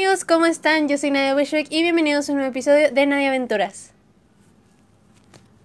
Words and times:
amigos, 0.00 0.24
¿cómo 0.24 0.46
están? 0.46 0.88
Yo 0.88 0.96
soy 0.96 1.10
Nadia 1.10 1.36
Wishwick 1.36 1.66
y 1.68 1.82
bienvenidos 1.82 2.26
a 2.26 2.32
un 2.32 2.38
nuevo 2.38 2.50
episodio 2.50 2.90
de 2.90 3.04
Nadia 3.04 3.28
Aventuras. 3.28 3.92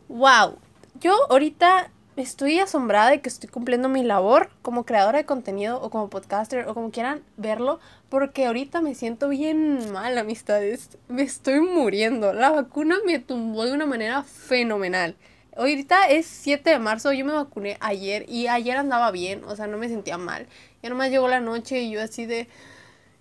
¡Wow! 0.10 0.58
Yo 1.00 1.16
ahorita 1.30 1.90
estoy 2.18 2.60
asombrada 2.60 3.12
de 3.12 3.22
que 3.22 3.30
estoy 3.30 3.48
cumpliendo 3.50 3.88
mi 3.88 4.04
labor 4.04 4.50
como 4.62 4.84
creadora 4.86 5.20
de 5.20 5.26
contenido 5.26 5.82
o 5.82 5.90
como 5.90 6.10
podcaster 6.10 6.68
o 6.68 6.74
como 6.74 6.92
quieran 6.92 7.24
verlo, 7.38 7.80
porque 8.10 8.46
ahorita 8.46 8.82
me 8.82 8.94
siento 8.94 9.30
bien 9.30 9.94
mal, 9.94 10.18
amistades. 10.18 10.90
Me 11.08 11.22
estoy 11.22 11.62
muriendo. 11.62 12.34
La 12.34 12.50
vacuna 12.50 12.98
me 13.06 13.20
tumbó 13.20 13.64
de 13.64 13.72
una 13.72 13.86
manera 13.86 14.24
fenomenal. 14.24 15.16
Ahorita 15.56 16.10
es 16.10 16.26
7 16.26 16.72
de 16.72 16.80
marzo, 16.80 17.14
yo 17.14 17.24
me 17.24 17.32
vacuné 17.32 17.78
ayer 17.80 18.26
y 18.28 18.48
ayer 18.48 18.76
andaba 18.76 19.12
bien, 19.12 19.46
o 19.46 19.56
sea, 19.56 19.68
no 19.68 19.78
me 19.78 19.88
sentía 19.88 20.18
mal. 20.18 20.46
Ya 20.84 20.90
nomás 20.90 21.10
llegó 21.10 21.30
la 21.30 21.40
noche 21.40 21.84
y 21.84 21.92
yo 21.92 22.02
así 22.02 22.26
de 22.26 22.50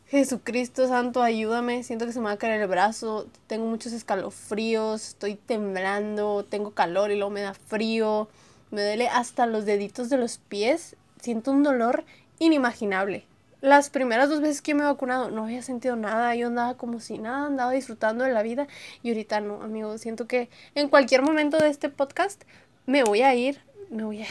Jesucristo 0.07 0.86
santo, 0.86 1.23
ayúdame, 1.23 1.82
siento 1.82 2.04
que 2.07 2.12
se 2.12 2.21
me 2.21 2.27
va 2.27 2.32
a 2.32 2.36
caer 2.36 2.61
el 2.61 2.68
brazo, 2.68 3.26
tengo 3.46 3.67
muchos 3.67 3.93
escalofríos, 3.93 5.08
estoy 5.08 5.35
temblando, 5.35 6.45
tengo 6.45 6.72
calor 6.72 7.11
y 7.11 7.17
luego 7.17 7.31
me 7.31 7.40
da 7.40 7.54
frío, 7.54 8.29
me 8.71 8.82
duele 8.82 9.09
hasta 9.09 9.46
los 9.46 9.64
deditos 9.64 10.11
de 10.11 10.18
los 10.18 10.39
pies, 10.39 10.96
siento 11.21 11.50
un 11.53 11.62
dolor 11.62 12.04
inimaginable. 12.39 13.25
Las 13.62 13.89
primeras 13.89 14.29
dos 14.29 14.43
veces 14.43 14.61
que 14.61 14.75
me 14.75 14.82
he 14.82 14.86
vacunado 14.86 15.31
no 15.31 15.45
había 15.45 15.62
sentido 15.62 15.96
nada, 15.96 16.34
yo 16.34 16.48
andaba 16.48 16.76
como 16.76 17.00
si 17.00 17.17
nada, 17.17 17.46
andaba 17.46 17.73
disfrutando 17.73 18.25
de 18.25 18.31
la 18.31 18.43
vida. 18.43 18.68
Y 19.03 19.09
ahorita 19.09 19.40
no, 19.40 19.62
amigo, 19.62 19.96
siento 19.96 20.26
que 20.26 20.50
en 20.75 20.90
cualquier 20.90 21.23
momento 21.23 21.57
de 21.57 21.71
este 21.71 21.89
podcast 21.89 22.43
me 22.84 23.04
voy 23.04 23.23
a 23.23 23.34
ir 23.34 23.62
me 23.91 24.05
voy 24.05 24.23
a... 24.23 24.27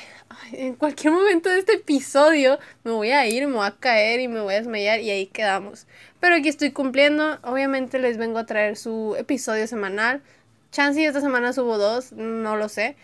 en 0.52 0.76
cualquier 0.76 1.14
momento 1.14 1.50
de 1.50 1.60
este 1.60 1.74
episodio 1.74 2.60
me 2.84 2.92
voy 2.92 3.12
a 3.12 3.26
ir, 3.28 3.48
me 3.48 3.56
voy 3.56 3.68
a 3.68 3.72
caer 3.72 4.20
y 4.20 4.28
me 4.28 4.42
voy 4.42 4.54
a 4.54 4.58
desmayar 4.58 5.00
y 5.00 5.10
ahí 5.10 5.28
quedamos. 5.28 5.88
Pero 6.20 6.36
aquí 6.36 6.50
estoy 6.50 6.72
cumpliendo. 6.72 7.40
Obviamente 7.44 8.00
les 8.00 8.18
vengo 8.18 8.40
a 8.40 8.46
traer 8.46 8.78
su 8.78 9.16
episodio 9.18 9.68
semanal. 9.68 10.22
Chance 10.72 11.06
esta 11.06 11.22
semana 11.22 11.54
subo 11.54 11.78
dos, 11.78 12.12
no 12.14 12.56
lo 12.56 12.70
sé. 12.70 12.96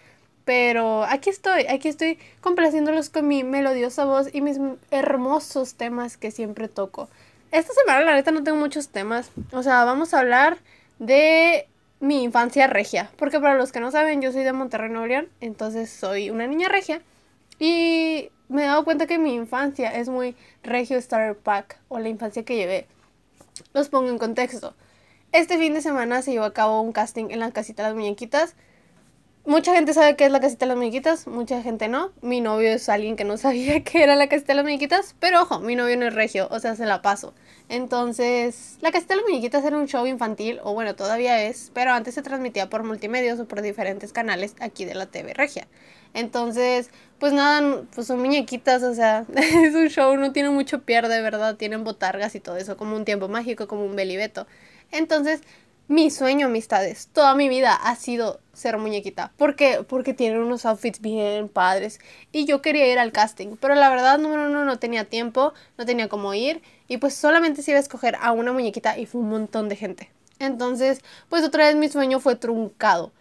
Pero 0.46 1.04
aquí 1.04 1.30
estoy, 1.30 1.68
aquí 1.68 1.90
estoy 1.90 2.18
complaciéndolos 2.42 3.10
con 3.10 3.28
mi 3.28 3.44
melodiosa 3.44 4.06
voz 4.06 4.34
y 4.34 4.42
mis 4.42 4.58
hermosos 4.90 5.76
temas 5.76 6.18
que 6.18 6.32
siempre 6.32 6.68
toco. 6.68 7.10
Esta 7.52 7.74
semana 7.74 8.02
la 8.02 8.16
neta 8.16 8.32
no 8.32 8.44
tengo 8.44 8.58
muchos 8.58 8.90
temas. 8.90 9.32
O 9.52 9.64
sea, 9.64 9.84
vamos 9.86 10.14
a 10.14 10.20
hablar 10.20 10.58
de 10.98 11.68
mi 12.00 12.24
infancia 12.24 12.68
regia. 12.68 13.12
Porque 13.18 13.40
para 13.40 13.56
los 13.56 13.72
que 13.72 13.80
no 13.80 13.92
saben, 13.92 14.22
yo 14.22 14.32
soy 14.32 14.44
de 14.44 14.54
Monterrey, 14.54 14.90
Nuevo 14.90 15.08
León. 15.08 15.30
Entonces 15.42 15.90
soy 15.90 16.30
una 16.30 16.48
niña 16.48 16.70
regia. 16.70 17.02
Y 17.60 18.30
me 18.48 18.64
he 18.64 18.68
dado 18.68 18.86
cuenta 18.86 19.08
que 19.08 19.18
mi 19.18 19.36
infancia 19.36 19.90
es 19.94 20.10
muy 20.10 20.36
regio 20.64 20.98
Star 20.98 21.36
Pack. 21.36 21.80
O 21.90 22.00
la 22.00 22.10
infancia 22.10 22.44
que 22.44 22.56
llevé. 22.56 22.88
Los 23.74 23.90
pongo 23.90 24.10
en 24.10 24.18
contexto. 24.18 24.76
Este 25.32 25.58
fin 25.58 25.74
de 25.74 25.82
semana 25.82 26.22
se 26.22 26.32
llevó 26.32 26.46
a 26.46 26.54
cabo 26.54 26.82
un 26.82 26.92
casting 26.92 27.28
en 27.30 27.40
la 27.40 27.52
casita 27.52 27.84
de 27.84 27.90
las 27.90 27.96
muñequitas. 27.96 28.56
Mucha 29.50 29.74
gente 29.74 29.96
sabe 29.96 30.16
qué 30.16 30.26
es 30.26 30.32
la 30.32 30.40
casita 30.40 30.66
de 30.66 30.68
las 30.68 30.78
muñequitas, 30.78 31.26
mucha 31.26 31.64
gente 31.64 31.88
no. 31.88 32.12
Mi 32.22 32.40
novio 32.40 32.70
es 32.70 32.88
alguien 32.88 33.16
que 33.16 33.24
no 33.24 33.36
sabía 33.36 33.84
qué 33.84 34.04
era 34.04 34.16
la 34.16 34.30
casita 34.30 34.54
de 34.54 34.58
las 34.58 34.64
muñequitas, 34.64 35.16
pero 35.20 35.42
ojo, 35.42 35.60
mi 35.60 35.76
novio 35.76 35.98
no 35.98 36.06
es 36.06 36.14
regio, 36.14 36.48
o 36.52 36.60
sea, 36.60 36.76
se 36.76 36.86
la 36.86 37.02
paso. 37.02 37.34
Entonces, 37.68 38.78
la 38.82 38.92
casita 38.92 39.16
de 39.16 39.22
las 39.22 39.28
muñequitas 39.28 39.66
era 39.66 39.76
un 39.76 39.88
show 39.88 40.06
infantil, 40.06 40.60
o 40.62 40.76
bueno, 40.76 40.96
todavía 40.96 41.42
es, 41.42 41.72
pero 41.74 41.94
antes 41.94 42.14
se 42.14 42.22
transmitía 42.22 42.70
por 42.70 42.84
multimedios 42.84 43.40
o 43.40 43.48
por 43.48 43.64
diferentes 43.64 44.14
canales 44.14 44.54
aquí 44.60 44.86
de 44.86 44.94
la 44.94 45.08
TV 45.08 45.34
regia. 45.34 45.68
Entonces, 46.14 46.92
pues 47.18 47.34
nada, 47.34 47.86
pues 47.96 48.06
son 48.06 48.20
muñequitas, 48.20 48.84
o 48.84 48.94
sea, 48.94 49.26
es 49.36 49.74
un 49.74 49.88
show, 49.88 50.16
no 50.16 50.32
tiene 50.32 50.52
mucho 50.52 50.84
pierde, 50.84 51.24
¿verdad? 51.24 51.56
Tienen 51.56 51.84
botargas 51.84 52.36
y 52.36 52.40
todo 52.40 52.58
eso, 52.58 52.78
como 52.78 52.96
un 52.96 53.04
tiempo 53.04 53.28
mágico, 53.30 53.68
como 53.68 53.84
un 53.84 53.96
belibeto. 53.96 54.46
Entonces, 54.92 55.42
mi 55.90 56.12
sueño, 56.12 56.46
amistades, 56.46 57.10
toda 57.14 57.34
mi 57.34 57.50
vida 57.50 57.74
ha 57.74 57.96
sido 57.96 58.40
ser 58.54 58.78
muñequita. 58.78 59.32
¿Por 59.38 59.56
qué? 59.56 59.84
Porque 59.88 60.14
tienen 60.14 60.40
unos 60.40 60.64
outfits 60.68 61.02
bien 61.02 61.50
padres. 61.50 62.00
Y 62.32 62.46
yo 62.46 62.62
quería 62.62 62.86
ir 62.92 63.00
al 63.00 63.12
casting, 63.12 63.56
pero 63.60 63.74
la 63.74 63.90
verdad, 63.90 64.20
número 64.20 64.46
uno, 64.46 64.66
no 64.66 64.78
tenía 64.78 65.06
tiempo, 65.06 65.52
no 65.80 65.88
tenía 65.88 66.08
cómo 66.08 66.36
ir. 66.36 66.62
Y 66.88 66.98
pues 66.98 67.16
solamente 67.16 67.64
se 67.64 67.72
iba 67.72 67.80
a 67.80 67.82
escoger 67.82 68.18
a 68.22 68.32
una 68.34 68.54
muñequita 68.54 69.00
y 69.00 69.08
fue 69.08 69.22
un 69.22 69.30
montón 69.30 69.68
de 69.68 69.78
gente. 69.78 70.12
Entonces, 70.38 71.02
pues 71.28 71.44
otra 71.44 71.66
vez 71.66 71.76
mi 71.76 71.90
sueño 71.90 72.20
fue 72.20 72.36
truncado. 72.36 73.12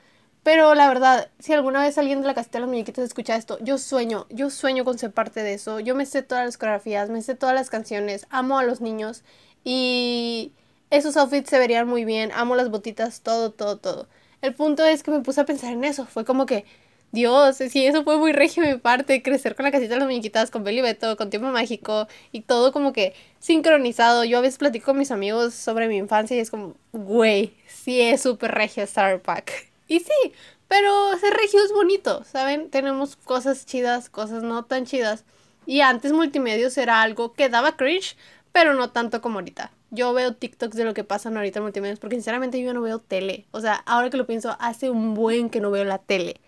Pero 0.43 0.75
la 0.75 0.89
verdad, 0.89 1.31
si 1.39 1.55
alguna 1.55 1.83
vez 1.83 1.97
alguien 1.97 2.21
de 2.21 2.27
la 2.27 2.35
casita 2.35 2.59
de 2.59 2.61
las 2.61 2.69
muñequitas 2.69 3.03
escucha 3.03 3.37
esto, 3.37 3.59
yo 3.63 3.79
sueño, 3.79 4.27
yo 4.29 4.51
sueño 4.51 4.85
con 4.85 4.99
ser 4.99 5.13
parte 5.13 5.43
de 5.43 5.55
eso. 5.55 5.81
Yo 5.81 5.95
me 5.95 6.05
sé 6.05 6.23
todas 6.23 6.45
las 6.45 6.59
coreografías, 6.59 7.09
me 7.09 7.23
sé 7.23 7.35
todas 7.35 7.55
las 7.55 7.71
canciones, 7.71 8.27
amo 8.29 8.59
a 8.59 8.65
los 8.65 8.83
niños 8.83 9.25
y 9.65 10.53
esos 10.91 11.17
outfits 11.17 11.51
se 11.51 11.59
verían 11.59 11.87
muy 11.89 12.05
bien, 12.05 12.31
amo 12.33 12.57
las 12.57 12.71
botitas, 12.71 13.21
todo, 13.21 13.51
todo, 13.51 13.79
todo. 13.79 14.09
El 14.41 14.55
punto 14.55 14.85
es 14.85 15.03
que 15.03 15.11
me 15.11 15.21
puse 15.21 15.41
a 15.41 15.45
pensar 15.45 15.73
en 15.73 15.85
eso, 15.85 16.07
fue 16.07 16.25
como 16.25 16.47
que, 16.47 16.65
Dios, 17.11 17.57
sí, 17.57 17.87
eso 17.87 18.05
fue 18.05 18.19
muy 18.19 18.33
regio 18.33 18.63
de 18.63 18.75
mi 18.75 18.79
parte, 18.79 19.23
crecer 19.23 19.57
con 19.57 19.65
la 19.65 19.71
casita 19.73 19.95
de 19.95 20.01
las 20.01 20.09
muñequitas, 20.09 20.51
con 20.51 20.63
Beli 20.63 20.83
Beto, 20.83 21.17
con 21.17 21.31
Tiempo 21.31 21.49
Mágico 21.49 22.07
y 22.33 22.43
todo 22.43 22.71
como 22.73 22.93
que 22.93 23.15
sincronizado. 23.39 24.25
Yo 24.25 24.39
a 24.39 24.41
veces 24.43 24.59
platico 24.59 24.87
con 24.87 24.99
mis 24.99 25.11
amigos 25.11 25.55
sobre 25.55 25.89
mi 25.89 25.97
infancia 25.97 26.37
y 26.37 26.41
es 26.41 26.51
como, 26.51 26.75
güey, 26.93 27.55
sí 27.67 28.01
es 28.03 28.21
súper 28.23 28.53
regio 28.53 28.83
Star 28.85 29.21
Pack. 29.23 29.53
Y 29.89 30.01
sí, 30.01 30.33
pero 30.69 31.17
ser 31.19 31.33
regio 31.33 31.65
es 31.65 31.73
bonito, 31.73 32.25
¿saben? 32.25 32.69
Tenemos 32.69 33.17
cosas 33.17 33.65
chidas, 33.65 34.11
cosas 34.11 34.43
no 34.43 34.67
tan 34.67 34.85
chidas. 34.85 35.25
Y 35.65 35.81
antes 35.81 36.13
multimedios 36.13 36.77
era 36.77 37.01
algo 37.01 37.33
que 37.33 37.49
daba 37.49 37.77
cringe, 37.79 38.17
pero 38.53 38.75
no 38.75 38.91
tanto 38.91 39.23
como 39.23 39.39
ahorita 39.39 39.73
yo 39.91 40.13
veo 40.13 40.35
TikToks 40.35 40.77
de 40.77 40.85
lo 40.85 40.95
que 40.95 41.05
pasa 41.05 41.29
ahorita 41.31 41.59
en 41.59 41.65
multimedia, 41.65 41.97
porque 41.97 42.17
sinceramente 42.17 42.61
yo 42.63 42.75
no 42.75 42.83
veo 42.83 42.99
tele. 42.99 43.47
O 43.53 43.61
sea, 43.61 43.75
ahora 43.87 44.11
que 44.11 44.17
lo 44.17 44.27
pienso, 44.27 44.57
hace 44.61 44.91
un 44.91 45.15
buen 45.15 45.51
que 45.51 45.61
no 45.61 45.71
veo 45.71 45.85
la 45.85 45.99
tele. 45.99 46.41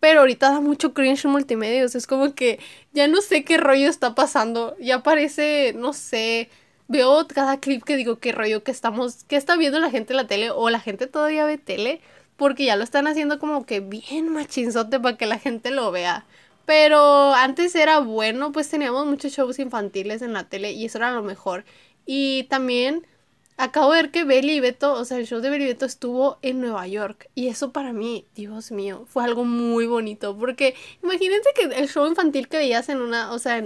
Pero 0.00 0.20
ahorita 0.20 0.50
da 0.50 0.60
mucho 0.60 0.92
cringe 0.94 1.24
en 1.24 1.32
multimedia. 1.32 1.82
es 1.82 2.06
como 2.06 2.34
que 2.34 2.60
ya 2.92 3.08
no 3.08 3.20
sé 3.20 3.44
qué 3.44 3.56
rollo 3.56 3.88
está 3.88 4.14
pasando. 4.14 4.76
Ya 4.78 5.02
parece, 5.02 5.72
no 5.76 5.92
sé. 5.92 6.50
Veo 6.88 7.26
cada 7.28 7.58
clip 7.60 7.82
que 7.84 7.96
digo 7.96 8.18
qué 8.18 8.32
rollo 8.32 8.62
que 8.62 8.70
estamos, 8.70 9.24
que 9.24 9.36
está 9.36 9.56
viendo 9.56 9.80
la 9.80 9.90
gente 9.90 10.12
en 10.12 10.18
la 10.18 10.26
tele 10.26 10.50
o 10.50 10.68
la 10.70 10.80
gente 10.80 11.06
todavía 11.06 11.46
ve 11.46 11.58
tele. 11.58 12.00
Porque 12.36 12.64
ya 12.66 12.76
lo 12.76 12.84
están 12.84 13.06
haciendo 13.06 13.38
como 13.38 13.64
que 13.64 13.80
bien 13.80 14.28
machinzote 14.28 15.00
para 15.00 15.16
que 15.16 15.26
la 15.26 15.38
gente 15.38 15.70
lo 15.70 15.90
vea. 15.90 16.26
Pero 16.66 17.34
antes 17.34 17.74
era 17.74 17.98
bueno, 17.98 18.52
pues 18.52 18.68
teníamos 18.68 19.06
muchos 19.06 19.32
shows 19.32 19.58
infantiles 19.58 20.22
en 20.22 20.32
la 20.32 20.44
tele 20.48 20.72
y 20.72 20.86
eso 20.86 20.98
era 20.98 21.12
lo 21.12 21.22
mejor. 21.22 21.64
Y 22.06 22.44
también 22.44 23.06
acabo 23.56 23.92
de 23.92 24.02
ver 24.02 24.10
que 24.10 24.24
Belly 24.24 24.54
y 24.54 24.60
Beto, 24.60 24.92
o 24.94 25.04
sea, 25.04 25.18
el 25.18 25.26
show 25.26 25.40
de 25.40 25.50
Belly 25.50 25.64
y 25.64 25.68
Beto 25.68 25.86
estuvo 25.86 26.38
en 26.42 26.60
Nueva 26.60 26.86
York. 26.86 27.28
Y 27.34 27.48
eso 27.48 27.72
para 27.72 27.92
mí, 27.92 28.26
Dios 28.34 28.70
mío, 28.72 29.06
fue 29.08 29.24
algo 29.24 29.44
muy 29.44 29.86
bonito. 29.86 30.36
Porque 30.36 30.74
imagínense 31.02 31.48
que 31.54 31.74
el 31.76 31.88
show 31.88 32.06
infantil 32.06 32.48
que 32.48 32.58
veías 32.58 32.88
en 32.88 33.00
una, 33.00 33.32
o 33.32 33.38
sea, 33.38 33.62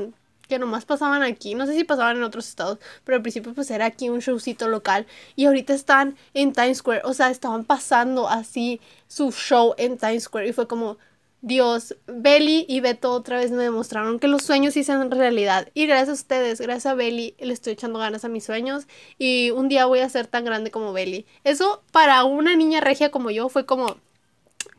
que 0.48 0.58
nomás 0.58 0.84
pasaban 0.84 1.22
aquí, 1.22 1.54
no 1.54 1.66
sé 1.66 1.74
si 1.74 1.84
pasaban 1.84 2.16
en 2.16 2.22
otros 2.22 2.48
estados, 2.48 2.78
pero 3.04 3.16
al 3.16 3.22
principio 3.22 3.52
pues 3.54 3.70
era 3.70 3.84
aquí 3.86 4.08
un 4.08 4.20
showcito 4.20 4.66
local 4.68 5.06
y 5.36 5.44
ahorita 5.44 5.74
están 5.74 6.16
en 6.34 6.52
Times 6.52 6.78
Square, 6.78 7.02
o 7.04 7.12
sea, 7.14 7.30
estaban 7.30 7.64
pasando 7.64 8.28
así 8.28 8.80
su 9.06 9.30
show 9.30 9.74
en 9.76 9.98
Times 9.98 10.24
Square 10.24 10.48
y 10.48 10.52
fue 10.52 10.66
como, 10.66 10.96
Dios, 11.40 11.96
Belly 12.06 12.66
y 12.68 12.80
Beto 12.80 13.12
otra 13.12 13.38
vez 13.38 13.52
me 13.52 13.62
demostraron 13.62 14.18
que 14.18 14.26
los 14.26 14.42
sueños 14.42 14.74
sí 14.74 14.82
sean 14.82 15.10
realidad. 15.10 15.68
Y 15.72 15.86
gracias 15.86 16.08
a 16.08 16.12
ustedes, 16.12 16.60
gracias 16.60 16.86
a 16.86 16.94
Belly, 16.94 17.36
le 17.38 17.52
estoy 17.52 17.74
echando 17.74 18.00
ganas 18.00 18.24
a 18.24 18.28
mis 18.28 18.44
sueños. 18.44 18.86
Y 19.18 19.50
un 19.52 19.68
día 19.68 19.86
voy 19.86 20.00
a 20.00 20.08
ser 20.08 20.26
tan 20.26 20.44
grande 20.44 20.70
como 20.72 20.92
Belly. 20.92 21.26
Eso 21.44 21.82
para 21.92 22.24
una 22.24 22.56
niña 22.56 22.80
regia 22.80 23.10
como 23.10 23.30
yo 23.30 23.48
fue 23.48 23.66
como, 23.66 23.98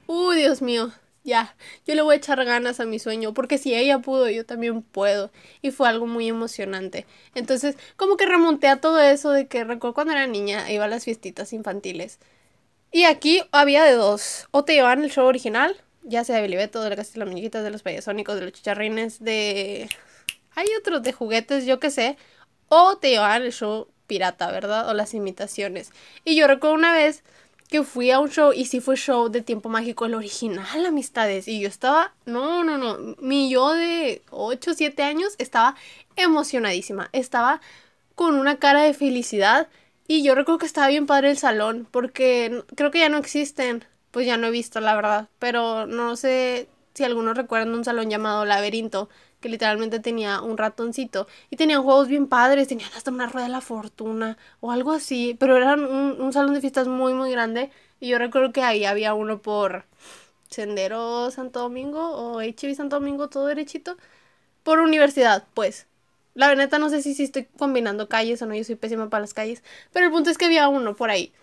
uy, 0.08 0.36
Dios 0.38 0.62
mío, 0.62 0.92
ya, 1.24 1.56
yo 1.88 1.96
le 1.96 2.02
voy 2.02 2.16
a 2.16 2.18
echar 2.18 2.44
ganas 2.44 2.82
a 2.82 2.86
mi 2.86 3.00
sueño. 3.00 3.34
Porque 3.34 3.58
si 3.58 3.74
ella 3.74 4.00
pudo, 4.00 4.30
yo 4.30 4.46
también 4.46 4.82
puedo. 4.82 5.32
Y 5.62 5.72
fue 5.72 5.88
algo 5.88 6.08
muy 6.08 6.28
emocionante. 6.28 7.06
Entonces, 7.36 7.78
como 7.96 8.18
que 8.18 8.26
remonté 8.26 8.68
a 8.68 8.82
todo 8.82 9.00
eso 9.00 9.32
de 9.32 9.48
que 9.48 9.64
recuerdo 9.64 9.94
cuando 9.94 10.14
era 10.14 10.28
niña, 10.28 10.70
iba 10.72 10.86
a 10.86 10.90
las 10.90 11.06
fiestitas 11.06 11.54
infantiles. 11.54 12.20
Y 12.92 13.04
aquí 13.06 13.44
había 13.52 13.84
de 13.86 13.94
dos. 13.94 14.48
O 14.52 14.66
te 14.66 14.74
llevaban 14.74 15.04
el 15.04 15.12
show 15.12 15.26
original 15.26 15.78
ya 16.04 16.24
sea 16.24 16.38
de 16.38 16.42
Belibeto, 16.42 16.82
de 16.82 16.90
la 16.90 16.96
Casa 16.96 17.14
de 17.14 17.20
las 17.20 17.28
Muñequitas, 17.28 17.64
de 17.64 17.72
los 17.72 17.84
Payasónicos, 17.84 18.36
de 18.36 18.42
los 18.42 18.54
Chicharrines, 18.54 19.24
de... 19.24 19.90
Hay 20.56 20.68
otros 20.80 21.04
de 21.04 21.14
juguetes, 21.14 21.66
yo 21.66 21.80
qué 21.80 21.92
sé. 21.92 22.18
O 22.68 22.98
te 22.98 23.12
llevaban 23.12 23.44
el 23.44 23.54
show 23.54 23.88
pirata, 24.08 24.52
¿verdad? 24.52 24.90
O 24.90 24.94
las 24.94 25.14
imitaciones. 25.14 25.92
Y 26.26 26.36
yo 26.36 26.48
recuerdo 26.48 26.76
una 26.76 26.94
vez 26.94 27.24
que 27.70 27.84
fui 27.84 28.10
a 28.12 28.20
un 28.20 28.30
show 28.30 28.52
y 28.52 28.66
sí 28.66 28.82
fue 28.82 28.98
show 28.98 29.30
de 29.30 29.42
tiempo 29.42 29.70
mágico, 29.70 30.06
el 30.06 30.16
original, 30.16 30.86
amistades. 30.86 31.48
Y 31.48 31.60
yo 31.60 31.68
estaba, 31.68 32.14
no, 32.26 32.64
no, 32.64 32.78
no, 32.78 33.16
mi 33.20 33.50
yo 33.50 33.74
de 33.74 34.24
8, 34.32 34.74
7 34.74 35.04
años 35.04 35.36
estaba 35.38 35.76
emocionadísima. 36.16 37.10
Estaba 37.14 37.62
con 38.16 38.36
una 38.36 38.58
cara 38.58 38.82
de 38.82 38.94
felicidad. 38.94 39.70
Y 40.08 40.24
yo 40.24 40.34
recuerdo 40.34 40.58
que 40.58 40.66
estaba 40.66 40.88
bien 40.88 41.06
padre 41.06 41.30
el 41.30 41.38
salón, 41.38 41.88
porque 41.90 42.64
creo 42.76 42.90
que 42.90 43.00
ya 43.00 43.10
no 43.10 43.20
existen 43.20 43.86
pues 44.12 44.26
ya 44.26 44.38
no 44.38 44.48
he 44.48 44.52
visto, 44.52 44.80
la 44.80 44.96
verdad. 44.96 45.30
Pero 45.40 45.86
no 45.88 46.16
sé 46.16 46.70
si 46.94 47.04
algunos 47.04 47.38
recuerdan 47.38 47.74
un 47.74 47.86
salón 47.86 48.10
llamado 48.10 48.46
Laberinto, 48.46 49.10
que 49.40 49.50
literalmente 49.50 50.00
tenía 50.00 50.42
un 50.42 50.58
ratoncito 50.58 51.28
y 51.50 51.56
tenían 51.56 51.84
juegos 51.84 52.08
bien 52.10 52.28
padres, 52.28 52.68
tenían 52.68 52.90
hasta 52.96 53.12
una 53.12 53.28
rueda 53.28 53.46
de 53.48 53.52
la 53.54 53.62
fortuna 53.62 54.38
o 54.60 54.72
algo 54.72 54.92
así, 54.92 55.36
pero 55.40 55.56
eran 55.58 55.84
un, 55.86 56.22
un 56.22 56.34
salón 56.34 56.54
de 56.54 56.62
fiestas 56.62 56.88
muy 56.88 57.14
muy 57.14 57.32
grande 57.32 57.72
y 58.02 58.10
yo 58.10 58.18
recuerdo 58.20 58.52
que 58.52 58.64
ahí 58.64 58.84
había 58.86 59.14
uno 59.14 59.42
por 59.42 59.86
Sendero 60.50 61.32
Santo 61.32 61.60
Domingo 61.62 62.12
o 62.12 62.42
HB 62.42 62.76
Santo 62.76 62.98
Domingo, 63.00 63.30
todo 63.30 63.46
derechito, 63.48 63.98
por 64.64 64.80
universidad, 64.80 65.46
pues. 65.54 65.88
La 66.36 66.54
neta 66.56 66.80
no 66.80 66.90
sé 66.90 67.02
si, 67.02 67.14
si 67.16 67.24
estoy 67.24 67.46
combinando 67.58 68.08
calles 68.10 68.42
o 68.42 68.46
no, 68.46 68.56
yo 68.56 68.64
soy 68.64 68.76
pésima 68.76 69.10
para 69.10 69.22
las 69.22 69.34
calles, 69.34 69.64
pero 69.94 70.06
el 70.06 70.12
punto 70.12 70.30
es 70.30 70.38
que 70.38 70.46
había 70.46 70.68
uno 70.70 70.96
por 70.96 71.10
ahí. 71.10 71.34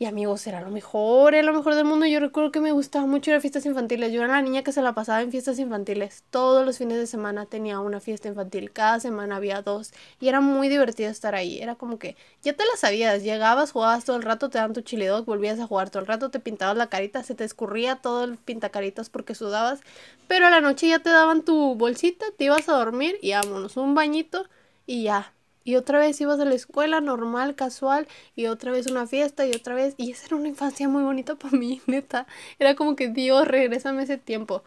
Y 0.00 0.04
amigos, 0.06 0.46
era 0.46 0.60
lo 0.60 0.70
mejor, 0.70 1.34
era 1.34 1.42
lo 1.42 1.52
mejor 1.52 1.74
del 1.74 1.84
mundo. 1.84 2.06
Yo 2.06 2.20
recuerdo 2.20 2.52
que 2.52 2.60
me 2.60 2.70
gustaba 2.70 3.04
mucho 3.06 3.32
ir 3.32 3.36
a 3.36 3.40
fiestas 3.40 3.66
infantiles. 3.66 4.12
Yo 4.12 4.22
era 4.22 4.32
la 4.34 4.42
niña 4.42 4.62
que 4.62 4.70
se 4.70 4.80
la 4.80 4.92
pasaba 4.92 5.22
en 5.22 5.32
fiestas 5.32 5.58
infantiles. 5.58 6.22
Todos 6.30 6.64
los 6.64 6.78
fines 6.78 6.98
de 6.98 7.08
semana 7.08 7.46
tenía 7.46 7.80
una 7.80 7.98
fiesta 7.98 8.28
infantil. 8.28 8.70
Cada 8.70 9.00
semana 9.00 9.34
había 9.34 9.60
dos. 9.60 9.92
Y 10.20 10.28
era 10.28 10.40
muy 10.40 10.68
divertido 10.68 11.10
estar 11.10 11.34
ahí. 11.34 11.58
Era 11.60 11.74
como 11.74 11.98
que 11.98 12.16
ya 12.42 12.52
te 12.52 12.64
la 12.64 12.76
sabías. 12.76 13.24
Llegabas, 13.24 13.72
jugabas 13.72 14.04
todo 14.04 14.14
el 14.16 14.22
rato, 14.22 14.50
te 14.50 14.58
daban 14.58 14.72
tu 14.72 14.82
chili 14.82 15.04
dog, 15.06 15.24
volvías 15.24 15.58
a 15.58 15.66
jugar 15.66 15.90
todo 15.90 16.00
el 16.00 16.06
rato, 16.06 16.30
te 16.30 16.38
pintabas 16.38 16.76
la 16.76 16.88
carita, 16.88 17.24
se 17.24 17.34
te 17.34 17.42
escurría 17.42 17.96
todo 17.96 18.22
el 18.22 18.36
pintacaritas 18.36 19.10
porque 19.10 19.34
sudabas. 19.34 19.80
Pero 20.28 20.46
a 20.46 20.50
la 20.50 20.60
noche 20.60 20.86
ya 20.88 21.00
te 21.00 21.10
daban 21.10 21.42
tu 21.44 21.74
bolsita, 21.74 22.26
te 22.36 22.44
ibas 22.44 22.68
a 22.68 22.74
dormir 22.74 23.18
y 23.20 23.32
vámonos, 23.32 23.76
un 23.76 23.96
bañito 23.96 24.46
y 24.86 25.02
ya, 25.04 25.32
y 25.68 25.76
otra 25.76 25.98
vez 25.98 26.18
ibas 26.18 26.40
a 26.40 26.46
la 26.46 26.54
escuela 26.54 27.02
normal, 27.02 27.54
casual, 27.54 28.08
y 28.34 28.46
otra 28.46 28.72
vez 28.72 28.86
una 28.86 29.06
fiesta, 29.06 29.46
y 29.46 29.52
otra 29.52 29.74
vez. 29.74 29.92
Y 29.98 30.12
esa 30.12 30.24
era 30.24 30.36
una 30.36 30.48
infancia 30.48 30.88
muy 30.88 31.02
bonita 31.02 31.34
para 31.34 31.58
mí, 31.58 31.82
neta. 31.86 32.26
Era 32.58 32.74
como 32.74 32.96
que 32.96 33.08
Dios, 33.08 33.46
regrésame 33.46 34.04
ese 34.04 34.16
tiempo. 34.16 34.62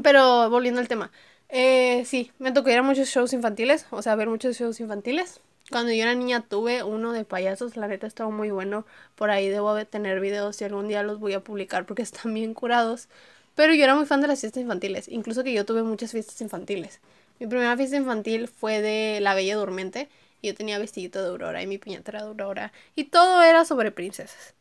Pero 0.00 0.48
volviendo 0.50 0.80
al 0.80 0.86
tema. 0.86 1.10
Eh, 1.48 2.04
sí, 2.06 2.30
me 2.38 2.52
tocó 2.52 2.70
ir 2.70 2.78
a 2.78 2.82
muchos 2.84 3.08
shows 3.08 3.32
infantiles, 3.32 3.86
o 3.90 4.02
sea, 4.02 4.14
ver 4.14 4.28
muchos 4.28 4.56
shows 4.56 4.78
infantiles. 4.78 5.40
Cuando 5.72 5.90
yo 5.90 6.02
era 6.04 6.14
niña 6.14 6.42
tuve 6.48 6.84
uno 6.84 7.12
de 7.12 7.24
payasos, 7.24 7.76
la 7.76 7.88
neta 7.88 8.06
estaba 8.06 8.30
muy 8.30 8.52
bueno. 8.52 8.86
Por 9.16 9.30
ahí 9.30 9.48
debo 9.48 9.84
tener 9.86 10.20
videos 10.20 10.60
y 10.60 10.64
algún 10.64 10.86
día 10.86 11.02
los 11.02 11.18
voy 11.18 11.32
a 11.32 11.40
publicar 11.40 11.86
porque 11.86 12.02
están 12.08 12.32
bien 12.34 12.54
curados. 12.54 13.08
Pero 13.56 13.74
yo 13.74 13.82
era 13.82 13.96
muy 13.96 14.06
fan 14.06 14.20
de 14.20 14.28
las 14.28 14.40
fiestas 14.42 14.62
infantiles, 14.62 15.08
incluso 15.08 15.42
que 15.42 15.52
yo 15.52 15.64
tuve 15.66 15.82
muchas 15.82 16.12
fiestas 16.12 16.40
infantiles. 16.40 17.00
Mi 17.42 17.48
primera 17.48 17.76
fiesta 17.76 17.96
infantil 17.96 18.46
fue 18.46 18.80
de 18.80 19.18
La 19.20 19.34
Bella 19.34 19.56
Durmiente. 19.56 20.08
Y 20.40 20.46
yo 20.46 20.54
tenía 20.54 20.78
vestidito 20.78 21.20
de 21.20 21.30
Aurora 21.30 21.60
y 21.60 21.66
mi 21.66 21.76
piñata 21.76 22.12
era 22.12 22.22
de 22.22 22.28
Aurora. 22.28 22.72
Y 22.94 23.06
todo 23.06 23.42
era 23.42 23.64
sobre 23.64 23.90
princesas. 23.90 24.54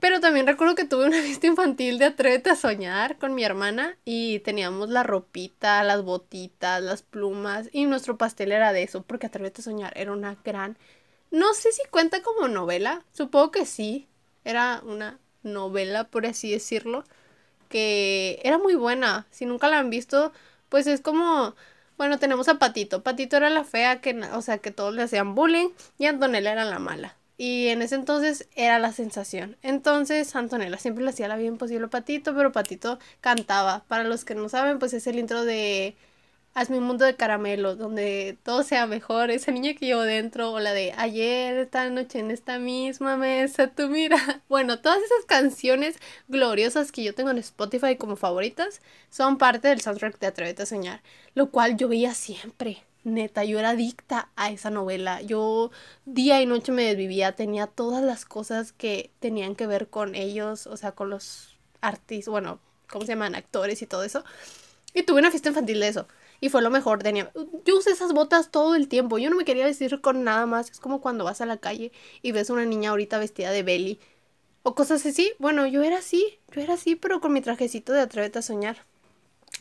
Pero 0.00 0.18
también 0.18 0.44
recuerdo 0.44 0.74
que 0.74 0.84
tuve 0.84 1.06
una 1.06 1.22
fiesta 1.22 1.46
infantil 1.46 2.00
de 2.00 2.06
Atrévete 2.06 2.50
a 2.50 2.56
Soñar 2.56 3.18
con 3.18 3.36
mi 3.36 3.44
hermana 3.44 3.96
y 4.04 4.40
teníamos 4.40 4.88
la 4.88 5.04
ropita, 5.04 5.84
las 5.84 6.02
botitas, 6.02 6.82
las 6.82 7.02
plumas 7.02 7.68
y 7.70 7.86
nuestro 7.86 8.18
pastel 8.18 8.50
era 8.50 8.72
de 8.72 8.82
eso 8.82 9.02
porque 9.02 9.26
Atrévete 9.26 9.60
a 9.60 9.64
Soñar 9.64 9.92
era 9.96 10.10
una 10.10 10.36
gran... 10.44 10.76
No 11.30 11.54
sé 11.54 11.70
si 11.70 11.82
cuenta 11.88 12.20
como 12.24 12.48
novela, 12.48 13.04
supongo 13.12 13.52
que 13.52 13.64
sí, 13.64 14.08
era 14.44 14.82
una 14.84 15.20
novela 15.44 16.02
por 16.02 16.26
así 16.26 16.50
decirlo, 16.50 17.04
que 17.68 18.40
era 18.42 18.58
muy 18.58 18.74
buena. 18.74 19.28
Si 19.30 19.46
nunca 19.46 19.68
la 19.68 19.78
han 19.78 19.90
visto, 19.90 20.32
pues 20.68 20.88
es 20.88 21.00
como 21.00 21.54
bueno, 21.98 22.18
tenemos 22.18 22.48
a 22.48 22.58
Patito. 22.58 23.02
Patito 23.02 23.36
era 23.36 23.50
la 23.50 23.64
fea 23.64 24.00
que, 24.00 24.18
o 24.32 24.40
sea, 24.40 24.58
que 24.58 24.70
todos 24.70 24.94
le 24.94 25.02
hacían 25.02 25.34
bullying 25.34 25.70
y 25.98 26.06
Antonella 26.06 26.52
era 26.52 26.64
la 26.64 26.78
mala. 26.78 27.16
Y 27.36 27.68
en 27.68 27.82
ese 27.82 27.96
entonces 27.96 28.48
era 28.56 28.78
la 28.78 28.92
sensación. 28.92 29.56
Entonces 29.62 30.34
Antonella 30.34 30.76
siempre 30.78 31.04
le 31.04 31.10
hacía 31.10 31.28
la 31.28 31.36
vida 31.36 31.48
imposible 31.48 31.86
a 31.86 31.90
Patito, 31.90 32.34
pero 32.34 32.52
Patito 32.52 32.98
cantaba. 33.20 33.84
Para 33.88 34.04
los 34.04 34.24
que 34.24 34.34
no 34.34 34.48
saben, 34.48 34.78
pues 34.78 34.92
es 34.92 35.06
el 35.06 35.18
intro 35.18 35.44
de 35.44 35.96
Hazme 36.54 36.78
un 36.78 36.84
mundo 36.84 37.04
de 37.04 37.14
caramelo, 37.14 37.76
donde 37.76 38.36
todo 38.42 38.64
sea 38.64 38.86
mejor, 38.86 39.30
esa 39.30 39.52
niña 39.52 39.74
que 39.74 39.86
llevo 39.86 40.02
dentro, 40.02 40.52
o 40.52 40.58
la 40.60 40.72
de 40.72 40.92
ayer, 40.96 41.56
esta 41.58 41.88
noche, 41.88 42.18
en 42.18 42.30
esta 42.32 42.58
misma 42.58 43.16
mesa, 43.16 43.68
tú 43.68 43.88
mira. 43.88 44.18
Bueno, 44.48 44.80
todas 44.80 44.98
esas 44.98 45.24
canciones 45.26 45.96
gloriosas 46.26 46.90
que 46.90 47.04
yo 47.04 47.14
tengo 47.14 47.30
en 47.30 47.38
Spotify 47.38 47.96
como 47.96 48.16
favoritas 48.16 48.80
son 49.10 49.38
parte 49.38 49.68
del 49.68 49.80
soundtrack 49.80 50.18
de 50.18 50.26
Atrévete 50.26 50.62
a 50.64 50.66
Soñar, 50.66 51.02
lo 51.34 51.50
cual 51.50 51.76
yo 51.76 51.88
veía 51.88 52.14
siempre. 52.14 52.82
Neta, 53.04 53.44
yo 53.44 53.58
era 53.58 53.70
adicta 53.70 54.30
a 54.36 54.50
esa 54.50 54.70
novela. 54.70 55.22
Yo 55.22 55.70
día 56.04 56.42
y 56.42 56.46
noche 56.46 56.72
me 56.72 56.84
desvivía, 56.84 57.32
tenía 57.36 57.66
todas 57.66 58.02
las 58.02 58.24
cosas 58.24 58.72
que 58.72 59.10
tenían 59.20 59.54
que 59.54 59.66
ver 59.66 59.88
con 59.88 60.14
ellos, 60.14 60.66
o 60.66 60.76
sea, 60.76 60.92
con 60.92 61.10
los 61.10 61.56
artistas, 61.80 62.30
bueno, 62.30 62.60
¿cómo 62.90 63.04
se 63.04 63.12
llaman? 63.12 63.34
Actores 63.34 63.80
y 63.82 63.86
todo 63.86 64.02
eso. 64.02 64.24
Y 64.94 65.02
tuve 65.04 65.20
una 65.20 65.30
fiesta 65.30 65.50
infantil 65.50 65.80
de 65.80 65.88
eso. 65.88 66.08
Y 66.40 66.50
fue 66.50 66.62
lo 66.62 66.70
mejor, 66.70 67.02
tenía... 67.02 67.32
Yo 67.64 67.78
usé 67.78 67.90
esas 67.90 68.12
botas 68.12 68.50
todo 68.50 68.74
el 68.76 68.88
tiempo. 68.88 69.18
Yo 69.18 69.28
no 69.30 69.36
me 69.36 69.44
quería 69.44 69.66
vestir 69.66 70.00
con 70.00 70.22
nada 70.24 70.46
más. 70.46 70.70
Es 70.70 70.80
como 70.80 71.00
cuando 71.00 71.24
vas 71.24 71.40
a 71.40 71.46
la 71.46 71.56
calle 71.56 71.92
y 72.22 72.32
ves 72.32 72.50
una 72.50 72.64
niña 72.64 72.90
ahorita 72.90 73.18
vestida 73.18 73.50
de 73.50 73.62
belly. 73.62 73.98
O 74.62 74.74
cosas 74.74 75.04
así. 75.04 75.32
Bueno, 75.38 75.66
yo 75.66 75.82
era 75.82 75.98
así. 75.98 76.38
Yo 76.52 76.60
era 76.60 76.74
así, 76.74 76.94
pero 76.94 77.20
con 77.20 77.32
mi 77.32 77.40
trajecito 77.40 77.92
de 77.92 78.00
Atrévete 78.00 78.38
a 78.38 78.42
Soñar. 78.42 78.84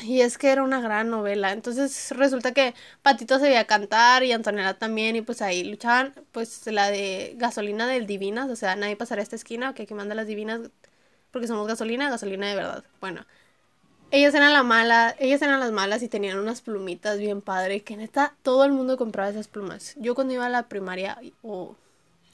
Y 0.03 0.21
es 0.21 0.37
que 0.37 0.49
era 0.51 0.61
una 0.61 0.79
gran 0.79 1.09
novela. 1.09 1.51
Entonces 1.51 2.11
resulta 2.11 2.53
que 2.53 2.75
Patito 3.01 3.39
se 3.39 3.45
veía 3.45 3.65
cantar 3.65 4.23
y 4.23 4.31
Antonella 4.31 4.75
también. 4.77 5.15
Y 5.15 5.21
pues 5.21 5.41
ahí 5.41 5.63
luchaban, 5.63 6.13
pues 6.31 6.67
la 6.67 6.91
de 6.91 7.33
gasolina 7.37 7.87
del 7.87 8.05
Divinas. 8.05 8.49
O 8.51 8.55
sea, 8.55 8.75
nadie 8.75 8.95
pasará 8.95 9.21
a 9.21 9.23
esta 9.23 9.35
esquina. 9.35 9.73
Que 9.73 9.83
aquí 9.83 9.95
manda 9.95 10.13
las 10.13 10.27
Divinas. 10.27 10.61
Porque 11.31 11.47
somos 11.47 11.67
gasolina, 11.67 12.09
gasolina 12.11 12.47
de 12.47 12.55
verdad. 12.55 12.83
Bueno, 13.01 13.25
ellas 14.11 14.33
eran 14.33 14.53
la 14.53 14.63
mala, 14.63 15.15
ellas 15.19 15.41
eran 15.41 15.59
las 15.59 15.71
malas 15.71 16.01
y 16.01 16.07
tenían 16.07 16.39
unas 16.39 16.61
plumitas 16.61 17.17
bien 17.17 17.41
padre, 17.41 17.81
que 17.81 17.97
neta 17.97 18.35
todo 18.41 18.63
el 18.63 18.71
mundo 18.71 18.97
compraba 18.97 19.29
esas 19.29 19.47
plumas. 19.47 19.95
Yo 19.97 20.15
cuando 20.15 20.33
iba 20.33 20.45
a 20.45 20.49
la 20.49 20.67
primaria, 20.69 21.19
o 21.41 21.75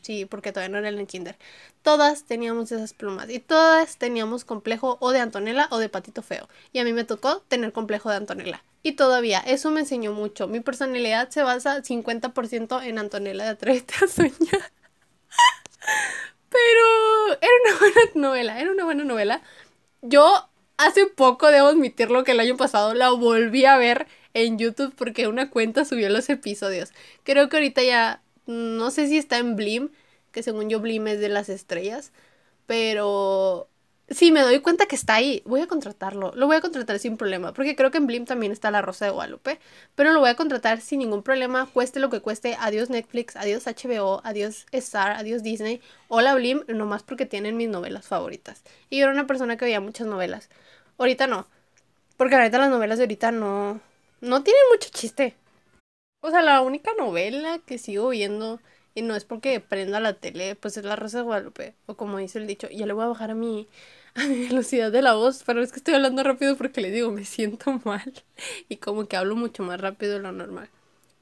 sí, 0.02 0.26
porque 0.26 0.52
todavía 0.52 0.72
no 0.72 0.78
era 0.78 0.90
en 0.90 1.00
el 1.00 1.08
kinder, 1.08 1.38
todas 1.82 2.26
teníamos 2.26 2.72
esas 2.72 2.94
plumas 2.94 3.30
y 3.30 3.40
todas 3.40 3.98
teníamos 3.98 4.46
complejo 4.46 4.98
o 5.00 5.12
de 5.12 5.20
Antonella 5.20 5.68
o 5.72 5.80
de 5.80 5.90
Patito 5.90 6.22
Feo. 6.22 6.48
Y 6.72 6.80
a 6.80 6.84
mí 6.84 6.94
me 6.94 7.04
tocó 7.04 7.42
tener 7.42 7.72
complejo 7.74 8.10
de 8.10 8.18
Antonella. 8.18 8.64
Y 8.84 8.94
todavía, 8.94 9.40
eso 9.40 9.72
me 9.72 9.80
enseñó 9.80 10.12
mucho. 10.12 10.48
Mi 10.48 10.60
personalidad 10.60 11.30
se 11.30 11.42
basa 11.42 11.82
50% 11.82 12.84
en 12.84 13.00
Antonella 13.00 13.46
de 13.46 13.50
Atrévete 13.52 13.94
a 14.04 14.08
Soñar. 14.08 14.34
Pero 16.50 17.38
era 17.42 17.52
una 17.66 17.80
buena 17.80 18.12
novela, 18.16 18.60
era 18.60 18.72
una 18.72 18.84
buena 18.84 19.04
novela. 19.06 19.42
Yo 20.02 20.50
hace 20.78 21.06
poco, 21.08 21.52
debo 21.52 21.68
admitirlo, 21.68 22.24
que 22.24 22.32
el 22.32 22.40
año 22.40 22.58
pasado 22.58 22.94
la 22.94 23.12
volví 23.12 23.66
a 23.66 23.78
ver 23.78 24.08
en 24.34 24.58
YouTube 24.58 24.94
porque 24.96 25.28
una 25.28 25.50
cuenta 25.50 25.86
subió 25.86 26.10
los 26.10 26.30
episodios. 26.30 26.92
Creo 27.24 27.50
que 27.50 27.58
ahorita 27.58 27.84
ya, 27.84 28.22
no 28.46 28.92
sé 28.92 29.08
si 29.08 29.18
está 29.18 29.38
en 29.38 29.56
Blim, 29.56 29.90
que 30.32 30.44
según 30.44 30.70
yo 30.70 30.80
Blim 30.80 31.08
es 31.08 31.20
de 31.20 31.30
las 31.30 31.50
estrellas, 31.50 32.12
pero 32.66 33.70
sí 34.14 34.32
me 34.32 34.42
doy 34.42 34.60
cuenta 34.60 34.86
que 34.86 34.96
está 34.96 35.16
ahí. 35.16 35.42
Voy 35.46 35.62
a 35.62 35.68
contratarlo, 35.68 36.32
lo 36.36 36.48
voy 36.48 36.56
a 36.56 36.62
contratar 36.62 37.00
sin 37.00 37.18
problema, 37.18 37.54
porque 37.54 37.76
creo 37.76 37.92
que 37.92 37.98
en 37.98 38.08
Blim 38.08 38.26
también 38.26 38.52
está 38.52 38.72
la 38.72 38.82
Rosa 38.82 39.06
de 39.06 39.12
Guadalupe, 39.12 39.60
pero 39.96 40.12
lo 40.12 40.20
voy 40.20 40.30
a 40.30 40.36
contratar 40.36 40.82
sin 40.82 41.00
ningún 41.00 41.24
problema, 41.24 41.68
cueste 41.72 42.00
lo 42.00 42.10
que 42.10 42.22
cueste. 42.22 42.56
Adiós 42.60 42.90
Netflix, 42.90 43.36
adiós 43.36 43.66
HBO, 43.66 44.22
adiós 44.24 44.66
Star, 44.72 45.12
adiós 45.12 45.44
Disney. 45.44 45.82
Hola 46.08 46.36
Blim, 46.36 46.64
nomás 46.68 47.04
porque 47.04 47.26
tienen 47.26 47.58
mis 47.58 47.70
novelas 47.70 48.08
favoritas. 48.08 48.64
Y 48.90 48.98
yo 49.00 49.06
era 49.06 49.14
una 49.14 49.28
persona 49.28 49.58
que 49.58 49.66
veía 49.66 49.80
muchas 49.80 50.08
novelas. 50.08 50.50
Ahorita 50.98 51.28
no. 51.28 51.48
Porque 52.18 52.36
ahorita 52.36 52.58
las 52.58 52.70
novelas 52.70 52.98
de 52.98 53.06
ahorita 53.06 53.32
no. 53.32 53.82
No 54.22 54.44
tienen 54.44 54.62
mucho 54.72 54.90
chiste. 54.92 55.36
O 56.22 56.30
sea, 56.32 56.42
la 56.42 56.62
única 56.62 56.92
novela 56.98 57.60
que 57.66 57.78
sigo 57.78 58.10
viendo, 58.10 58.62
y 58.96 59.02
no 59.02 59.16
es 59.16 59.26
porque 59.26 59.60
prenda 59.60 60.00
la 60.00 60.14
tele, 60.14 60.56
pues 60.56 60.78
es 60.78 60.86
La 60.86 60.96
Rosa 60.96 61.18
de 61.18 61.24
Guadalupe. 61.24 61.76
O 61.86 61.96
como 61.98 62.18
dice 62.20 62.40
el 62.40 62.48
dicho, 62.48 62.70
ya 62.70 62.86
le 62.86 62.94
voy 62.94 63.04
a 63.04 63.08
bajar 63.08 63.32
a 63.32 63.36
mi, 63.36 63.68
a 64.16 64.28
mi 64.28 64.48
velocidad 64.48 64.92
de 64.92 65.02
la 65.02 65.14
voz. 65.14 65.44
Pero 65.46 65.62
es 65.62 65.72
que 65.72 65.78
estoy 65.78 65.96
hablando 65.96 66.24
rápido 66.24 66.58
porque 66.58 66.82
le 66.82 66.92
digo, 66.92 67.12
me 67.12 67.26
siento 67.26 67.80
mal. 67.86 68.14
Y 68.70 68.78
como 68.78 69.08
que 69.08 69.18
hablo 69.18 69.36
mucho 69.36 69.64
más 69.64 69.80
rápido 69.82 70.14
de 70.14 70.20
lo 70.20 70.32
normal. 70.32 70.70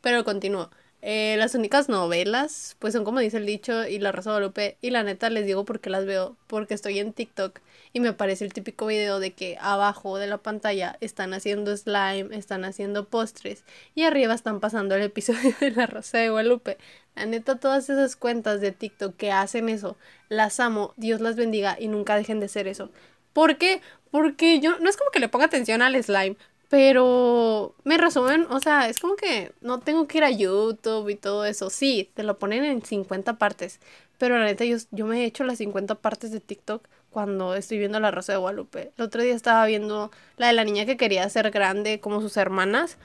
Pero 0.01 0.23
continúo. 0.25 0.69
Eh, 1.01 1.35
las 1.37 1.55
únicas 1.55 1.89
novelas, 1.89 2.75
pues 2.79 2.93
son 2.93 3.03
como 3.03 3.19
dice 3.19 3.37
el 3.37 3.45
dicho, 3.45 3.87
y 3.87 3.99
La 3.99 4.11
Rosa 4.11 4.29
de 4.29 4.35
Guadalupe. 4.35 4.77
Y 4.81 4.91
la 4.91 5.03
neta 5.03 5.29
les 5.29 5.45
digo 5.45 5.65
porque 5.65 5.89
las 5.89 6.05
veo, 6.05 6.37
porque 6.47 6.73
estoy 6.73 6.99
en 6.99 7.13
TikTok 7.13 7.59
y 7.93 7.99
me 7.99 8.09
aparece 8.09 8.45
el 8.45 8.53
típico 8.53 8.85
video 8.85 9.19
de 9.19 9.33
que 9.33 9.57
abajo 9.59 10.17
de 10.17 10.27
la 10.27 10.37
pantalla 10.37 10.97
están 11.01 11.33
haciendo 11.33 11.75
slime, 11.75 12.29
están 12.31 12.63
haciendo 12.65 13.05
postres 13.05 13.63
y 13.95 14.03
arriba 14.03 14.33
están 14.33 14.59
pasando 14.59 14.95
el 14.95 15.01
episodio 15.03 15.55
de 15.59 15.71
La 15.71 15.87
Rosa 15.87 16.19
de 16.19 16.29
Guadalupe. 16.29 16.77
La 17.15 17.25
neta, 17.25 17.57
todas 17.57 17.89
esas 17.89 18.15
cuentas 18.15 18.61
de 18.61 18.71
TikTok 18.71 19.15
que 19.17 19.31
hacen 19.31 19.69
eso, 19.69 19.97
las 20.29 20.59
amo, 20.59 20.93
Dios 20.97 21.19
las 21.19 21.35
bendiga 21.35 21.75
y 21.79 21.87
nunca 21.87 22.15
dejen 22.15 22.39
de 22.39 22.47
ser 22.47 22.67
eso. 22.67 22.89
¿Por 23.33 23.57
qué? 23.57 23.81
Porque 24.11 24.59
yo 24.59 24.77
no 24.79 24.89
es 24.89 24.97
como 24.97 25.11
que 25.11 25.19
le 25.19 25.29
ponga 25.29 25.45
atención 25.45 25.81
al 25.81 26.01
slime, 26.01 26.35
pero 26.71 27.75
me 27.83 27.97
resumen, 27.97 28.47
o 28.49 28.61
sea, 28.61 28.87
es 28.87 28.97
como 28.97 29.17
que 29.17 29.51
no 29.59 29.81
tengo 29.81 30.07
que 30.07 30.19
ir 30.19 30.23
a 30.23 30.31
YouTube 30.31 31.09
y 31.09 31.15
todo 31.15 31.43
eso. 31.43 31.69
Sí, 31.69 32.09
te 32.13 32.23
lo 32.23 32.39
ponen 32.39 32.63
en 32.63 32.81
50 32.81 33.37
partes. 33.37 33.81
Pero 34.17 34.37
la 34.39 34.45
neta, 34.45 34.63
yo, 34.63 34.77
yo 34.91 35.05
me 35.05 35.21
he 35.21 35.25
hecho 35.25 35.43
las 35.43 35.57
50 35.57 35.95
partes 35.95 36.31
de 36.31 36.39
TikTok 36.39 36.87
cuando 37.09 37.55
estoy 37.55 37.77
viendo 37.77 37.99
La 37.99 38.11
Rosa 38.11 38.31
de 38.31 38.37
Guadalupe. 38.37 38.93
El 38.97 39.03
otro 39.03 39.21
día 39.21 39.35
estaba 39.35 39.65
viendo 39.65 40.11
la 40.37 40.47
de 40.47 40.53
la 40.53 40.63
niña 40.63 40.85
que 40.85 40.95
quería 40.95 41.29
ser 41.29 41.51
grande 41.51 41.99
como 41.99 42.21
sus 42.21 42.37
hermanas. 42.37 42.97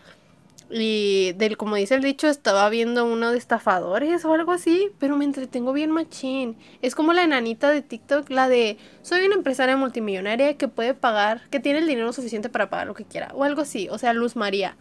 Y 0.69 1.33
del, 1.35 1.57
como 1.57 1.77
dice 1.77 1.95
el 1.95 2.03
dicho, 2.03 2.27
estaba 2.27 2.69
viendo 2.69 3.05
uno 3.05 3.31
de 3.31 3.39
estafadores 3.39 4.25
o 4.25 4.33
algo 4.33 4.51
así, 4.51 4.91
pero 4.99 5.17
me 5.17 5.25
entretengo 5.25 5.73
bien 5.73 5.93
machín. 5.93 6.57
Es 6.83 6.95
como 6.97 7.13
la 7.13 7.23
enanita 7.23 7.71
de 7.71 7.83
TikTok, 7.83 8.31
la 8.31 8.49
de 8.49 8.77
soy 9.03 9.25
una 9.27 9.37
empresaria 9.37 9.77
multimillonaria 9.77 10.57
que 10.57 10.67
puede 10.67 10.95
pagar, 10.95 11.49
que 11.51 11.61
tiene 11.61 11.79
el 11.79 11.87
dinero 11.87 12.13
suficiente 12.13 12.49
para 12.49 12.69
pagar 12.69 12.89
lo 12.89 12.95
que 12.95 13.05
quiera, 13.05 13.31
o 13.35 13.45
algo 13.45 13.63
así, 13.63 13.89
o 13.91 13.99
sea, 13.99 14.13
Luz 14.13 14.35
María. 14.35 14.77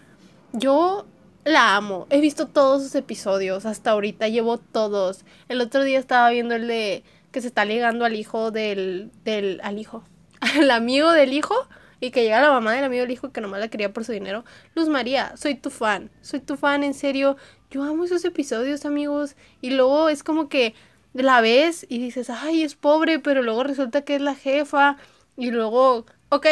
Yo 0.54 1.06
la 1.44 1.76
amo, 1.76 2.08
he 2.10 2.20
visto 2.20 2.48
todos 2.48 2.82
sus 2.82 2.96
episodios 2.96 3.68
hasta 3.68 3.92
ahorita, 3.92 4.28
llevo 4.28 4.58
todos. 4.58 5.24
El 5.50 5.62
otro 5.62 5.84
día 5.84 6.00
estaba 6.00 6.32
viendo 6.32 6.56
el 6.56 6.68
de 6.68 7.04
que 7.32 7.42
se 7.42 7.48
está 7.48 7.64
ligando 7.64 8.06
al 8.06 8.16
hijo 8.16 8.50
del, 8.50 9.12
del, 9.24 9.62
al 9.64 9.78
hijo, 9.78 10.04
al 10.40 10.72
amigo 10.72 11.12
del 11.12 11.34
hijo 11.34 11.68
y 12.00 12.12
que 12.12 12.24
llega 12.24 12.42
la 12.42 12.52
mamá 12.52 12.74
del 12.74 12.84
amigo 12.84 13.02
del 13.02 13.12
hijo 13.12 13.32
que 13.32 13.42
nomás 13.42 13.60
la 13.60 13.68
quería 13.68 13.94
por 13.94 14.06
su 14.06 14.12
dinero. 14.12 14.44
Luz 14.76 14.90
María, 14.90 15.36
soy 15.38 15.56
tu 15.56 15.70
fan, 15.70 16.12
soy 16.22 16.40
tu 16.40 16.58
fan, 16.58 16.84
en 16.84 16.94
serio. 16.94 17.38
Yo 17.72 17.84
amo 17.84 18.06
esos 18.06 18.26
episodios, 18.26 18.86
amigos. 18.86 19.36
Y 19.62 19.72
luego 19.72 20.10
es 20.10 20.24
como 20.24 20.50
que 20.50 20.76
la 21.14 21.42
ves 21.42 21.86
y 21.90 22.00
dices, 22.00 22.30
ay, 22.30 22.64
es 22.64 22.76
pobre, 22.76 23.20
pero 23.20 23.42
luego 23.42 23.64
resulta 23.64 24.04
que 24.04 24.16
es 24.16 24.22
la 24.22 24.36
jefa. 24.36 24.98
Y 25.38 25.52
luego, 25.52 26.06
ok, 26.30 26.48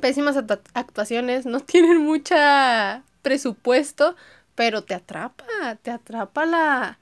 pésimas 0.00 0.36
actuaciones, 0.74 1.46
no 1.46 1.60
tienen 1.66 1.98
mucha 1.98 3.04
presupuesto, 3.22 4.16
pero 4.54 4.82
te 4.82 4.94
atrapa, 4.94 5.44
te 5.82 5.90
atrapa 5.90 6.46
la, 6.46 6.98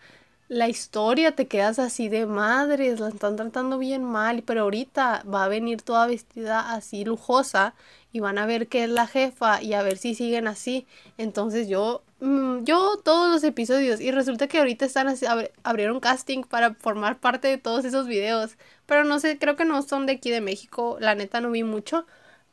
la 0.49 0.69
historia 0.69 1.35
te 1.35 1.49
quedas 1.49 1.79
así 1.79 2.09
de 2.09 2.27
madres, 2.27 3.01
la 3.01 3.09
están 3.09 3.37
tratando 3.37 3.79
bien 3.79 4.05
mal, 4.05 4.43
pero 4.45 4.63
ahorita 4.63 5.25
va 5.33 5.45
a 5.45 5.49
venir 5.49 5.83
toda 5.83 6.07
vestida 6.07 6.73
así 6.73 7.05
lujosa 7.05 7.75
y 8.13 8.21
van 8.21 8.39
a 8.39 8.47
ver 8.47 8.69
que 8.69 8.85
es 8.85 8.91
la 8.91 9.07
jefa 9.07 9.61
y 9.63 9.75
a 9.75 9.83
ver 9.83 9.99
si 9.99 10.15
siguen 10.15 10.47
así. 10.47 10.87
Entonces 11.19 11.69
yo, 11.69 12.03
mm, 12.21 12.65
yo 12.65 12.97
todos 13.05 13.31
los 13.31 13.43
episodios 13.45 14.01
y 14.01 14.13
resulta 14.13 14.47
que 14.47 14.59
ahorita 14.59 14.87
están 14.87 15.09
así, 15.09 15.27
abrieron 15.65 16.01
casting 16.01 16.43
para 16.43 16.75
formar 16.75 17.19
parte 17.19 17.49
de 17.49 17.59
todos 17.59 17.85
esos 17.85 18.07
videos, 18.07 18.57
pero 18.87 19.05
no 19.05 19.19
sé, 19.21 19.39
creo 19.39 19.57
que 19.57 19.65
no 19.65 19.83
son 19.83 20.07
de 20.07 20.13
aquí 20.15 20.31
de 20.31 20.41
México, 20.41 20.97
la 21.01 21.15
neta 21.15 21.41
no 21.41 21.51
vi 21.51 21.65
mucho, 21.65 22.07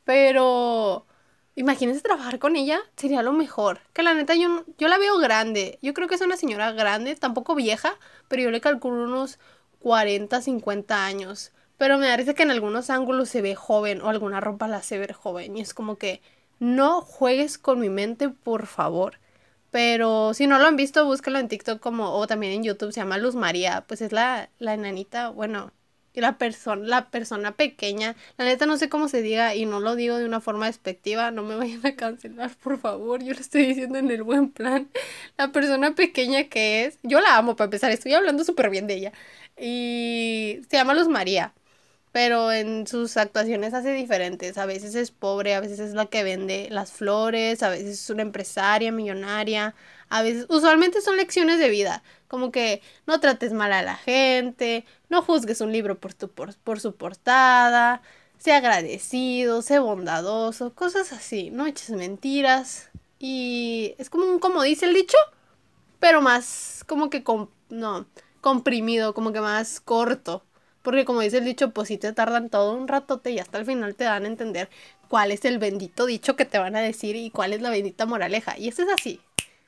pero 0.03 1.05
Imagínense 1.55 2.01
trabajar 2.01 2.39
con 2.39 2.55
ella, 2.55 2.79
sería 2.97 3.21
lo 3.21 3.31
mejor. 3.31 3.79
Que 3.93 4.01
la 4.03 4.13
neta 4.13 4.35
yo, 4.35 4.65
yo 4.77 4.87
la 4.87 4.97
veo 4.97 5.17
grande. 5.19 5.77
Yo 5.81 5.93
creo 5.93 6.07
que 6.07 6.15
es 6.15 6.21
una 6.21 6.37
señora 6.37 6.71
grande, 6.71 7.15
tampoco 7.15 7.53
vieja, 7.55 7.97
pero 8.27 8.41
yo 8.43 8.51
le 8.51 8.61
calculo 8.61 9.03
unos 9.03 9.39
40, 9.79 10.41
50 10.41 11.05
años. 11.05 11.51
Pero 11.77 11.97
me 11.97 12.07
parece 12.09 12.33
que 12.35 12.43
en 12.43 12.51
algunos 12.51 12.89
ángulos 12.89 13.29
se 13.29 13.41
ve 13.41 13.55
joven 13.55 14.01
o 14.01 14.09
alguna 14.09 14.39
ropa 14.39 14.67
la 14.67 14.77
hace 14.77 14.97
ver 14.97 15.13
joven. 15.13 15.57
Y 15.57 15.61
es 15.61 15.73
como 15.73 15.97
que 15.97 16.21
no 16.59 17.01
juegues 17.01 17.57
con 17.57 17.79
mi 17.79 17.89
mente, 17.89 18.29
por 18.29 18.65
favor. 18.67 19.19
Pero 19.71 20.33
si 20.33 20.47
no 20.47 20.59
lo 20.59 20.67
han 20.67 20.75
visto, 20.75 21.05
búscalo 21.05 21.39
en 21.39 21.47
TikTok 21.49 21.79
como, 21.79 22.13
o 22.15 22.27
también 22.27 22.53
en 22.53 22.63
YouTube, 22.63 22.91
se 22.93 23.01
llama 23.01 23.17
Luz 23.17 23.35
María. 23.35 23.83
Pues 23.87 24.01
es 24.01 24.11
la, 24.11 24.49
la 24.59 24.73
enanita, 24.73 25.29
bueno, 25.29 25.71
la 26.21 26.37
persona, 26.37 26.85
la 26.85 27.09
persona 27.09 27.55
pequeña, 27.55 28.15
la 28.37 28.45
neta 28.45 28.65
no 28.65 28.77
sé 28.77 28.89
cómo 28.89 29.07
se 29.07 29.21
diga 29.21 29.55
y 29.55 29.65
no 29.65 29.79
lo 29.79 29.95
digo 29.95 30.17
de 30.17 30.25
una 30.25 30.41
forma 30.41 30.67
despectiva, 30.67 31.31
no 31.31 31.43
me 31.43 31.55
vayan 31.57 31.85
a 31.85 31.95
cancelar, 31.95 32.51
por 32.57 32.79
favor, 32.79 33.23
yo 33.23 33.33
lo 33.33 33.39
estoy 33.39 33.65
diciendo 33.65 33.97
en 33.97 34.11
el 34.11 34.23
buen 34.23 34.51
plan. 34.51 34.89
La 35.37 35.51
persona 35.51 35.95
pequeña 35.95 36.45
que 36.45 36.85
es, 36.85 36.99
yo 37.03 37.19
la 37.21 37.37
amo 37.37 37.55
para 37.55 37.65
empezar, 37.65 37.91
estoy 37.91 38.13
hablando 38.13 38.43
súper 38.43 38.69
bien 38.69 38.87
de 38.87 38.95
ella. 38.95 39.13
Y 39.57 40.61
se 40.69 40.77
llama 40.77 40.93
Luz 40.93 41.07
María, 41.07 41.53
pero 42.13 42.51
en 42.51 42.85
sus 42.85 43.17
actuaciones 43.17 43.73
hace 43.73 43.91
diferentes, 43.91 44.59
a 44.59 44.67
veces 44.67 44.93
es 44.93 45.09
pobre, 45.09 45.55
a 45.55 45.59
veces 45.59 45.79
es 45.79 45.93
la 45.95 46.05
que 46.05 46.23
vende 46.23 46.67
las 46.69 46.91
flores, 46.91 47.63
a 47.63 47.69
veces 47.69 48.03
es 48.03 48.09
una 48.11 48.21
empresaria 48.21 48.91
millonaria, 48.91 49.73
a 50.09 50.21
veces, 50.21 50.45
usualmente 50.47 51.01
son 51.01 51.17
lecciones 51.17 51.57
de 51.57 51.69
vida, 51.69 52.03
como 52.27 52.51
que 52.51 52.83
no 53.07 53.19
trates 53.19 53.51
mal 53.51 53.73
a 53.73 53.81
la 53.81 53.95
gente, 53.95 54.85
no 55.09 55.23
juzgues 55.23 55.59
un 55.59 55.71
libro 55.71 55.97
por, 55.99 56.13
tu, 56.13 56.29
por, 56.29 56.79
su 56.79 56.95
portada, 56.95 58.03
sé 58.37 58.53
agradecido, 58.53 59.63
sé 59.63 59.79
bondadoso, 59.79 60.71
cosas 60.75 61.13
así, 61.13 61.49
no 61.49 61.65
eches 61.65 61.89
mentiras. 61.89 62.91
Y 63.17 63.95
es 63.97 64.11
como 64.11 64.25
un, 64.25 64.37
como 64.37 64.61
dice 64.61 64.85
el 64.85 64.93
dicho, 64.93 65.17
pero 65.99 66.21
más 66.21 66.83
como 66.87 67.09
que, 67.09 67.23
no, 67.69 68.05
comprimido, 68.41 69.15
como 69.15 69.33
que 69.33 69.41
más 69.41 69.79
corto. 69.79 70.43
Porque 70.83 71.05
como 71.05 71.21
dice 71.21 71.39
el 71.39 71.45
dicho, 71.45 71.71
pues 71.71 71.87
si 71.87 71.97
te 71.97 72.13
tardan 72.13 72.49
todo 72.49 72.75
un 72.75 72.87
ratote 72.87 73.31
y 73.31 73.39
hasta 73.39 73.57
el 73.57 73.65
final 73.65 73.95
te 73.95 74.03
dan 74.03 74.25
a 74.25 74.27
entender 74.27 74.69
cuál 75.07 75.31
es 75.31 75.45
el 75.45 75.57
bendito 75.57 76.05
dicho 76.05 76.35
que 76.35 76.45
te 76.45 76.59
van 76.59 76.75
a 76.75 76.81
decir 76.81 77.15
y 77.15 77.29
cuál 77.31 77.53
es 77.53 77.61
la 77.61 77.69
bendita 77.69 78.05
moraleja. 78.05 78.57
Y 78.59 78.67
eso 78.67 78.83
es 78.83 78.89
así, 78.89 79.21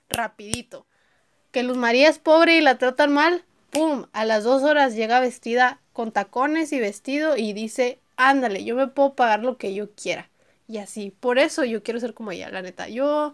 rapidito. 0.10 0.86
Que 1.52 1.64
Luz 1.64 1.78
María 1.78 2.10
es 2.10 2.20
pobre 2.20 2.58
y 2.58 2.62
la 2.62 2.78
tratan 2.78 3.14
mal, 3.14 3.46
¡pum! 3.72 4.08
A 4.12 4.26
las 4.26 4.44
dos 4.44 4.62
horas 4.64 4.94
llega 4.94 5.22
vestida 5.22 5.80
con 5.94 6.12
tacones 6.12 6.74
y 6.74 6.82
vestido 6.82 7.38
y 7.38 7.54
dice, 7.54 8.00
ándale, 8.18 8.66
yo 8.66 8.76
me 8.76 8.88
puedo 8.88 9.14
pagar 9.14 9.42
lo 9.42 9.58
que 9.58 9.74
yo 9.74 9.92
quiera. 9.92 10.30
Y 10.68 10.80
así, 10.80 11.12
por 11.18 11.40
eso 11.40 11.64
yo 11.64 11.82
quiero 11.82 12.02
ser 12.02 12.14
como 12.14 12.32
ella, 12.32 12.50
la 12.50 12.62
neta. 12.62 12.90
Yo, 12.90 13.34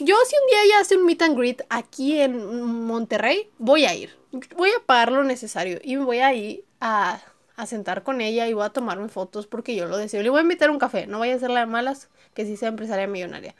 yo 0.00 0.16
si 0.28 0.36
un 0.36 0.50
día 0.50 0.64
ella 0.64 0.80
hace 0.80 0.96
un 0.96 1.06
meet 1.06 1.22
and 1.22 1.38
greet 1.38 1.62
aquí 1.68 2.20
en 2.20 2.62
Monterrey, 2.84 3.48
voy 3.58 3.84
a 3.84 3.94
ir. 3.94 4.10
Voy 4.56 4.70
a 4.70 4.84
pagar 4.84 5.12
lo 5.12 5.22
necesario 5.22 5.78
y 5.84 5.96
me 5.96 6.04
voy 6.04 6.18
a 6.18 6.34
ir 6.34 6.64
a, 6.80 7.20
a 7.56 7.66
sentar 7.66 8.02
con 8.02 8.20
ella 8.20 8.48
y 8.48 8.52
voy 8.54 8.64
a 8.64 8.70
tomarme 8.70 9.08
fotos 9.08 9.46
porque 9.46 9.74
yo 9.76 9.86
lo 9.86 9.96
deseo. 9.96 10.22
Le 10.22 10.30
voy 10.30 10.40
a 10.40 10.42
invitar 10.42 10.70
un 10.70 10.78
café, 10.78 11.06
no 11.06 11.18
vaya 11.20 11.34
a 11.34 11.38
ser 11.38 11.50
la 11.50 11.60
de 11.60 11.66
malas, 11.66 12.08
que 12.34 12.44
sí 12.44 12.56
sea 12.56 12.68
empresaria 12.68 13.06
millonaria. 13.06 13.54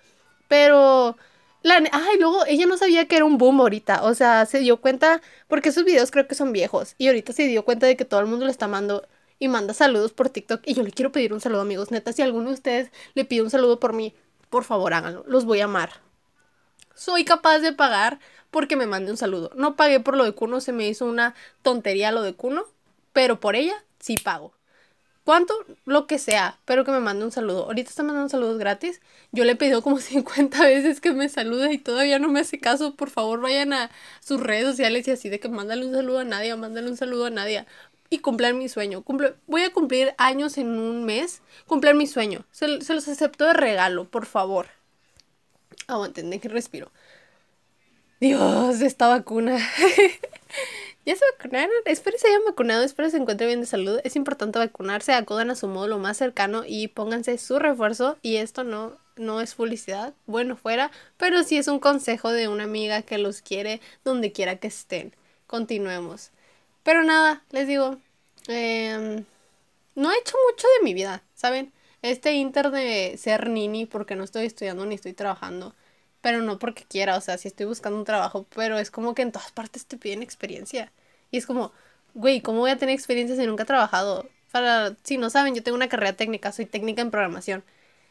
Pero 0.48 1.16
la, 1.62 1.76
ay, 1.92 2.18
luego 2.20 2.44
ella 2.46 2.66
no 2.66 2.76
sabía 2.78 3.08
que 3.08 3.16
era 3.16 3.24
un 3.24 3.38
boom 3.38 3.60
ahorita. 3.60 4.04
O 4.04 4.14
sea, 4.14 4.46
se 4.46 4.60
dio 4.60 4.78
cuenta, 4.80 5.22
porque 5.48 5.70
esos 5.70 5.84
videos 5.84 6.10
creo 6.10 6.28
que 6.28 6.34
son 6.34 6.52
viejos. 6.52 6.94
Y 6.98 7.08
ahorita 7.08 7.32
se 7.32 7.46
dio 7.48 7.64
cuenta 7.64 7.86
de 7.86 7.96
que 7.96 8.04
todo 8.04 8.20
el 8.20 8.26
mundo 8.26 8.44
le 8.46 8.50
está 8.52 8.68
mandando 8.68 9.06
y 9.38 9.48
manda 9.48 9.74
saludos 9.74 10.12
por 10.12 10.30
TikTok. 10.30 10.62
Y 10.66 10.74
yo 10.74 10.82
le 10.82 10.92
quiero 10.92 11.12
pedir 11.12 11.32
un 11.32 11.40
saludo, 11.40 11.62
amigos. 11.62 11.90
Neta, 11.90 12.12
si 12.12 12.22
alguno 12.22 12.48
de 12.48 12.54
ustedes 12.54 12.90
le 13.14 13.24
pide 13.24 13.42
un 13.42 13.50
saludo 13.50 13.80
por 13.80 13.92
mí, 13.92 14.14
por 14.50 14.64
favor 14.64 14.94
háganlo. 14.94 15.24
Los 15.26 15.44
voy 15.44 15.60
a 15.60 15.64
amar. 15.64 15.90
Soy 16.94 17.24
capaz 17.24 17.58
de 17.60 17.72
pagar 17.72 18.18
porque 18.50 18.76
me 18.76 18.86
mande 18.86 19.10
un 19.10 19.16
saludo. 19.16 19.50
No 19.54 19.76
pagué 19.76 20.00
por 20.00 20.16
lo 20.16 20.24
de 20.24 20.32
Cuno, 20.32 20.60
se 20.60 20.72
me 20.72 20.88
hizo 20.88 21.06
una 21.06 21.34
tontería 21.62 22.12
lo 22.12 22.22
de 22.22 22.34
Cuno. 22.34 22.64
Pero 23.16 23.40
por 23.40 23.56
ella 23.56 23.82
sí 23.98 24.18
pago. 24.22 24.52
¿Cuánto? 25.24 25.54
Lo 25.86 26.06
que 26.06 26.18
sea, 26.18 26.58
pero 26.66 26.84
que 26.84 26.90
me 26.90 27.00
mande 27.00 27.24
un 27.24 27.32
saludo. 27.32 27.64
Ahorita 27.64 27.88
está 27.88 28.02
mandando 28.02 28.28
saludos 28.28 28.58
gratis. 28.58 29.00
Yo 29.32 29.44
le 29.46 29.52
he 29.52 29.56
pedido 29.56 29.80
como 29.80 29.98
50 30.00 30.62
veces 30.62 31.00
que 31.00 31.12
me 31.12 31.30
salude 31.30 31.72
y 31.72 31.78
todavía 31.78 32.18
no 32.18 32.28
me 32.28 32.40
hace 32.40 32.60
caso. 32.60 32.94
Por 32.94 33.08
favor, 33.08 33.40
vayan 33.40 33.72
a 33.72 33.90
sus 34.20 34.38
redes 34.38 34.66
sociales 34.66 35.08
y 35.08 35.12
así 35.12 35.30
de 35.30 35.40
que 35.40 35.48
mándale 35.48 35.86
un 35.86 35.94
saludo 35.94 36.18
a 36.18 36.24
nadie, 36.24 36.54
mándale 36.56 36.90
un 36.90 36.98
saludo 36.98 37.24
a 37.24 37.30
nadie. 37.30 37.64
Y 38.10 38.18
cumplir 38.18 38.52
mi 38.52 38.68
sueño. 38.68 39.02
voy 39.46 39.62
a 39.62 39.72
cumplir 39.72 40.14
años 40.18 40.58
en 40.58 40.78
un 40.78 41.06
mes. 41.06 41.40
Cumplir 41.66 41.94
mi 41.94 42.06
sueño. 42.06 42.44
Se, 42.50 42.68
los 42.68 43.08
acepto 43.08 43.46
de 43.46 43.54
regalo, 43.54 44.04
por 44.04 44.26
favor. 44.26 44.66
Aguanten, 45.86 46.28
de 46.28 46.38
que 46.38 46.50
respiro. 46.50 46.92
Dios, 48.20 48.82
esta 48.82 49.08
vacuna. 49.08 49.56
¿Ya 51.06 51.14
se 51.14 51.24
vacunaron? 51.38 51.70
Espero 51.84 52.18
se 52.18 52.26
hayan 52.26 52.44
vacunado, 52.44 52.82
espero 52.82 53.08
se 53.10 53.16
encuentre 53.16 53.46
bien 53.46 53.60
de 53.60 53.66
salud. 53.66 54.00
Es 54.02 54.16
importante 54.16 54.58
vacunarse, 54.58 55.12
acudan 55.12 55.50
a 55.50 55.54
su 55.54 55.68
modo 55.68 55.86
lo 55.86 55.98
más 55.98 56.16
cercano 56.16 56.64
y 56.66 56.88
pónganse 56.88 57.38
su 57.38 57.60
refuerzo. 57.60 58.18
Y 58.22 58.36
esto 58.38 58.64
no, 58.64 58.96
no 59.16 59.40
es 59.40 59.54
publicidad, 59.54 60.14
bueno 60.26 60.56
fuera, 60.56 60.90
pero 61.16 61.44
sí 61.44 61.58
es 61.58 61.68
un 61.68 61.78
consejo 61.78 62.32
de 62.32 62.48
una 62.48 62.64
amiga 62.64 63.02
que 63.02 63.18
los 63.18 63.40
quiere 63.40 63.80
donde 64.04 64.32
quiera 64.32 64.56
que 64.56 64.66
estén. 64.66 65.14
Continuemos. 65.46 66.30
Pero 66.82 67.04
nada, 67.04 67.44
les 67.52 67.68
digo, 67.68 67.98
em, 68.48 69.24
no 69.94 70.12
he 70.12 70.18
hecho 70.18 70.36
mucho 70.50 70.66
de 70.78 70.84
mi 70.84 70.92
vida, 70.92 71.22
¿saben? 71.34 71.72
Este 72.02 72.32
inter 72.34 72.70
de 72.72 73.16
ser 73.16 73.48
nini 73.48 73.86
porque 73.86 74.16
no 74.16 74.24
estoy 74.24 74.46
estudiando 74.46 74.84
ni 74.86 74.96
estoy 74.96 75.12
trabajando 75.12 75.74
pero 76.20 76.42
no 76.42 76.58
porque 76.58 76.84
quiera, 76.84 77.16
o 77.16 77.20
sea, 77.20 77.38
si 77.38 77.48
estoy 77.48 77.66
buscando 77.66 77.98
un 77.98 78.04
trabajo, 78.04 78.46
pero 78.54 78.78
es 78.78 78.90
como 78.90 79.14
que 79.14 79.22
en 79.22 79.32
todas 79.32 79.52
partes 79.52 79.86
te 79.86 79.96
piden 79.98 80.22
experiencia. 80.22 80.92
Y 81.30 81.38
es 81.38 81.46
como, 81.46 81.72
güey, 82.14 82.40
¿cómo 82.40 82.60
voy 82.60 82.70
a 82.70 82.78
tener 82.78 82.94
experiencia 82.94 83.36
si 83.36 83.46
nunca 83.46 83.64
he 83.64 83.66
trabajado? 83.66 84.28
Para, 84.52 84.96
si 85.04 85.18
no 85.18 85.30
saben, 85.30 85.54
yo 85.54 85.62
tengo 85.62 85.76
una 85.76 85.88
carrera 85.88 86.14
técnica, 86.14 86.52
soy 86.52 86.66
técnica 86.66 87.02
en 87.02 87.10
programación. 87.10 87.64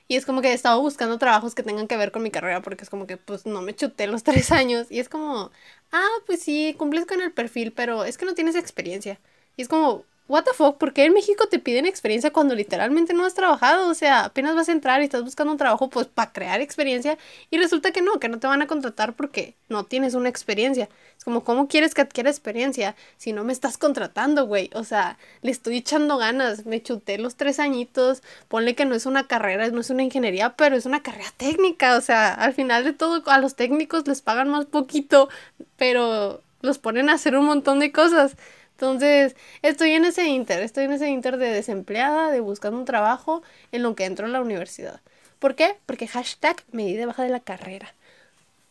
Y 0.08 0.16
es 0.18 0.26
como 0.26 0.42
que 0.42 0.50
he 0.50 0.54
estado 0.54 0.82
buscando 0.82 1.18
trabajos 1.18 1.56
que 1.56 1.64
tengan 1.64 1.88
que 1.88 1.98
ver 1.98 2.12
con 2.12 2.22
mi 2.24 2.30
carrera 2.32 2.62
porque 2.62 2.84
es 2.84 2.90
como 2.92 3.08
que 3.08 3.18
pues 3.18 3.46
no 3.48 3.62
me 3.62 3.76
chuté 3.76 4.08
los 4.08 4.24
tres 4.26 4.52
años. 4.52 4.88
Y 4.92 5.00
es 5.00 5.10
como, 5.10 5.52
ah, 5.92 6.08
pues 6.28 6.42
sí, 6.44 6.76
cumples 6.78 7.06
con 7.06 7.22
el 7.22 7.32
perfil, 7.34 7.72
pero 7.74 8.04
es 8.06 8.18
que 8.18 8.26
no 8.26 8.36
tienes 8.36 8.56
experiencia. 8.56 9.20
Y 9.58 9.64
es 9.64 9.68
como, 9.68 10.06
what 10.28 10.44
the 10.44 10.54
fuck, 10.54 10.78
¿por 10.78 10.94
qué 10.94 11.06
en 11.06 11.14
México 11.14 11.48
te 11.48 11.60
piden 11.60 11.86
experiencia 11.86 12.34
cuando 12.34 12.56
literalmente 12.56 13.14
no 13.14 13.26
has 13.26 13.36
trabajado? 13.36 13.90
O 13.90 13.94
sea, 13.94 14.26
apenas 14.26 14.56
vas 14.56 14.70
a 14.70 14.72
entrar 14.72 15.02
y 15.02 15.06
estás 15.06 15.24
buscando 15.24 15.52
un 15.52 15.58
trabajo 15.60 15.90
pues 15.90 16.08
para 16.08 16.32
crear 16.32 16.62
experiencia 16.62 17.18
y 17.52 17.58
resulta 17.58 17.92
que 17.92 18.02
no, 18.02 18.20
que 18.20 18.28
no 18.28 18.40
te 18.40 18.48
van 18.48 18.62
a 18.62 18.68
contratar 18.68 19.14
porque 19.14 19.54
no 19.70 19.84
tienes 19.84 20.16
una 20.16 20.30
experiencia. 20.30 20.90
Es 21.18 21.24
como, 21.24 21.44
¿cómo 21.44 21.68
quieres 21.68 21.94
que 21.94 22.02
adquiera 22.02 22.30
experiencia 22.30 22.96
si 23.18 23.34
no 23.34 23.44
me 23.44 23.54
estás 23.54 23.78
contratando, 23.78 24.48
güey? 24.48 24.72
O 24.74 24.84
sea, 24.84 25.18
le 25.44 25.52
estoy 25.52 25.78
echando 25.78 26.18
ganas, 26.18 26.66
me 26.66 26.82
chuté 26.82 27.20
los 27.20 27.36
tres 27.36 27.60
añitos, 27.60 28.24
ponle 28.48 28.76
que 28.76 28.86
no 28.86 28.96
es 28.96 29.06
una 29.06 29.28
carrera, 29.28 29.70
no 29.70 29.82
es 29.82 29.92
una 29.92 30.04
ingeniería, 30.04 30.56
pero 30.56 30.76
es 30.76 30.88
una 30.88 31.04
carrera 31.04 31.32
técnica, 31.38 31.98
o 31.98 32.02
sea, 32.02 32.34
al 32.34 32.54
final 32.54 32.84
de 32.84 32.94
todo 32.94 33.22
a 33.30 33.38
los 33.40 33.56
técnicos 33.56 34.08
les 34.08 34.22
pagan 34.22 34.50
más 34.50 34.66
poquito, 34.66 35.30
pero 35.78 36.42
los 36.62 36.80
ponen 36.80 37.10
a 37.10 37.14
hacer 37.14 37.36
un 37.36 37.46
montón 37.46 37.80
de 37.80 37.92
cosas. 37.92 38.36
Entonces, 38.76 39.36
estoy 39.62 39.92
en 39.92 40.04
ese 40.04 40.28
inter, 40.28 40.62
estoy 40.62 40.84
en 40.84 40.92
ese 40.92 41.10
inter 41.10 41.38
de 41.38 41.50
desempleada, 41.50 42.30
de 42.30 42.42
buscando 42.42 42.78
un 42.78 42.86
trabajo 42.86 43.42
en 43.72 43.84
lo 43.84 43.96
que 43.96 44.04
entro 44.04 44.26
en 44.26 44.34
la 44.34 44.42
universidad. 44.42 45.00
¿Por 45.40 45.56
qué? 45.56 45.78
Porque 45.86 46.08
hashtag 46.08 46.58
me 46.72 46.86
di 46.86 46.96
de 46.96 47.06
baja 47.06 47.24
de 47.24 47.30
la 47.30 47.40
carrera. 47.40 47.94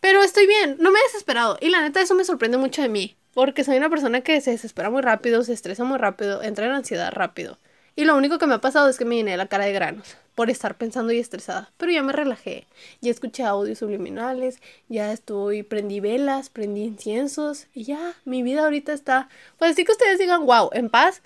Pero 0.01 0.23
estoy 0.23 0.47
bien, 0.47 0.77
no 0.79 0.91
me 0.91 0.99
he 0.99 1.03
desesperado. 1.05 1.57
Y 1.61 1.71
la 1.71 1.81
neta, 1.81 2.01
eso 2.03 2.15
me 2.15 2.25
sorprende 2.25 2.59
mucho 2.59 2.83
de 2.83 2.91
mí. 2.91 3.17
Porque 3.33 3.65
soy 3.65 3.79
una 3.79 3.89
persona 3.89 4.21
que 4.21 4.41
se 4.43 4.51
desespera 4.51 4.91
muy 4.91 5.01
rápido, 5.01 5.43
se 5.43 5.55
estresa 5.55 5.85
muy 5.85 5.99
rápido, 5.99 6.43
entra 6.43 6.67
en 6.67 6.73
ansiedad 6.73 7.11
rápido. 7.13 7.59
Y 7.97 8.05
lo 8.05 8.17
único 8.17 8.39
que 8.39 8.47
me 8.47 8.55
ha 8.55 8.61
pasado 8.61 8.89
es 8.89 8.99
que 8.99 9.05
me 9.05 9.17
llené 9.17 9.37
la 9.37 9.47
cara 9.47 9.67
de 9.67 9.73
granos 9.73 10.17
por 10.35 10.51
estar 10.51 10.77
pensando 10.77 11.13
y 11.13 11.21
estresada. 11.21 11.71
Pero 11.77 11.93
ya 11.93 12.03
me 12.03 12.13
relajé. 12.13 12.67
Ya 13.01 13.11
escuché 13.11 13.45
audios 13.45 13.79
subliminales, 13.79 14.61
ya 14.89 15.13
estoy, 15.13 15.63
prendí 15.63 16.01
velas, 16.01 16.51
prendí 16.51 16.83
inciensos 16.83 17.67
y 17.73 17.85
ya, 17.85 18.15
mi 18.25 18.43
vida 18.43 18.65
ahorita 18.65 18.93
está. 18.93 19.29
Pues 19.59 19.73
así 19.73 19.85
que 19.85 19.93
ustedes 19.93 20.19
digan, 20.19 20.45
wow, 20.45 20.71
en 20.73 20.91
paz. 20.91 21.23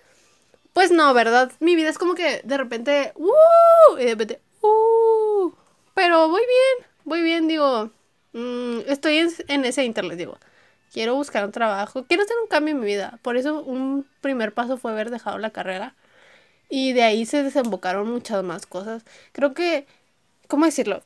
Pues 0.75 0.91
no, 0.91 1.13
¿verdad? 1.15 1.51
Mi 1.61 1.75
vida 1.75 1.89
es 1.89 1.99
como 1.99 2.15
que 2.15 2.43
de 2.45 2.59
repente, 2.59 3.13
¡uh! 3.17 3.99
Y 3.99 4.05
de 4.05 4.11
repente, 4.11 4.41
¡uh! 4.61 5.53
Pero 5.95 6.29
voy 6.29 6.43
bien, 6.43 6.89
voy 7.05 7.23
bien, 7.23 7.49
digo. 7.49 7.91
Mm, 8.35 8.81
estoy 8.87 9.19
en, 9.19 9.31
en 9.49 9.65
ese 9.65 9.85
internet, 9.85 10.19
digo. 10.19 10.39
Quiero 10.93 11.15
buscar 11.15 11.45
un 11.45 11.53
trabajo, 11.53 12.05
quiero 12.07 12.23
hacer 12.23 12.37
un 12.43 12.49
cambio 12.49 12.73
en 12.75 12.81
mi 12.81 12.87
vida. 12.87 13.19
Por 13.23 13.37
eso 13.37 13.63
un 13.63 14.07
primer 14.21 14.53
paso 14.53 14.77
fue 14.77 14.93
haber 14.93 15.11
dejado 15.11 15.39
la 15.39 15.51
carrera 15.51 15.95
y 16.69 16.93
de 16.93 17.03
ahí 17.03 17.27
se 17.27 17.43
desembocaron 17.43 18.11
muchas 18.11 18.43
más 18.45 18.67
cosas. 18.67 19.05
Creo 19.33 19.55
que, 19.55 19.87
¿cómo 20.47 20.67
decirlo? 20.67 21.03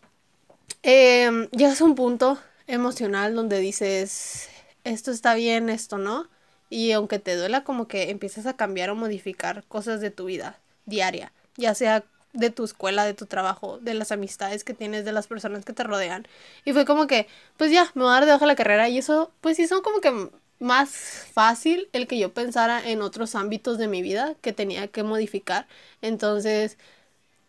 Eh, 0.83 1.49
llegas 1.53 1.81
a 1.81 1.85
un 1.85 1.95
punto 1.95 2.39
emocional 2.67 3.35
donde 3.35 3.61
dices, 3.61 4.49
esto 4.85 5.11
está 5.11 5.35
bien, 5.35 5.69
esto 5.69 5.99
no. 5.99 6.29
Y 6.71 6.93
aunque 6.93 7.19
te 7.19 7.37
duela, 7.37 7.65
como 7.65 7.87
que 7.87 8.11
empiezas 8.11 8.47
a 8.47 8.57
cambiar 8.57 8.91
o 8.91 8.97
modificar 8.97 9.65
cosas 9.69 10.01
de 10.01 10.11
tu 10.11 10.25
vida 10.25 10.59
diaria, 10.87 11.33
ya 11.57 11.75
sea 11.75 12.05
de 12.33 12.51
tu 12.51 12.65
escuela, 12.65 13.05
de 13.05 13.15
tu 13.15 13.27
trabajo, 13.27 13.79
de 13.79 13.95
las 13.95 14.11
amistades 14.11 14.65
que 14.65 14.73
tienes, 14.75 15.05
de 15.05 15.13
las 15.13 15.27
personas 15.27 15.65
que 15.65 15.75
te 15.75 15.85
rodean. 15.85 16.27
Y 16.65 16.73
fue 16.73 16.87
como 16.87 17.07
que, 17.07 17.29
pues 17.59 17.71
ya, 17.71 17.91
me 17.95 18.03
voy 18.03 18.11
a 18.11 18.15
dar 18.15 18.27
de 18.27 18.33
hoja 18.33 18.47
la 18.47 18.57
carrera 18.57 18.89
y 18.89 18.99
eso, 18.99 19.31
pues 19.41 19.59
sí, 19.59 19.67
son 19.67 19.83
como 19.83 20.01
que 20.01 20.31
más 20.63 20.91
fácil 21.33 21.89
el 21.93 22.07
que 22.07 22.19
yo 22.19 22.33
pensara 22.33 22.89
en 22.89 23.03
otros 23.03 23.35
ámbitos 23.35 23.79
de 23.79 23.89
mi 23.89 24.01
vida 24.03 24.35
que 24.41 24.53
tenía 24.53 24.89
que 24.89 25.03
modificar. 25.03 25.67
Entonces, 26.01 26.79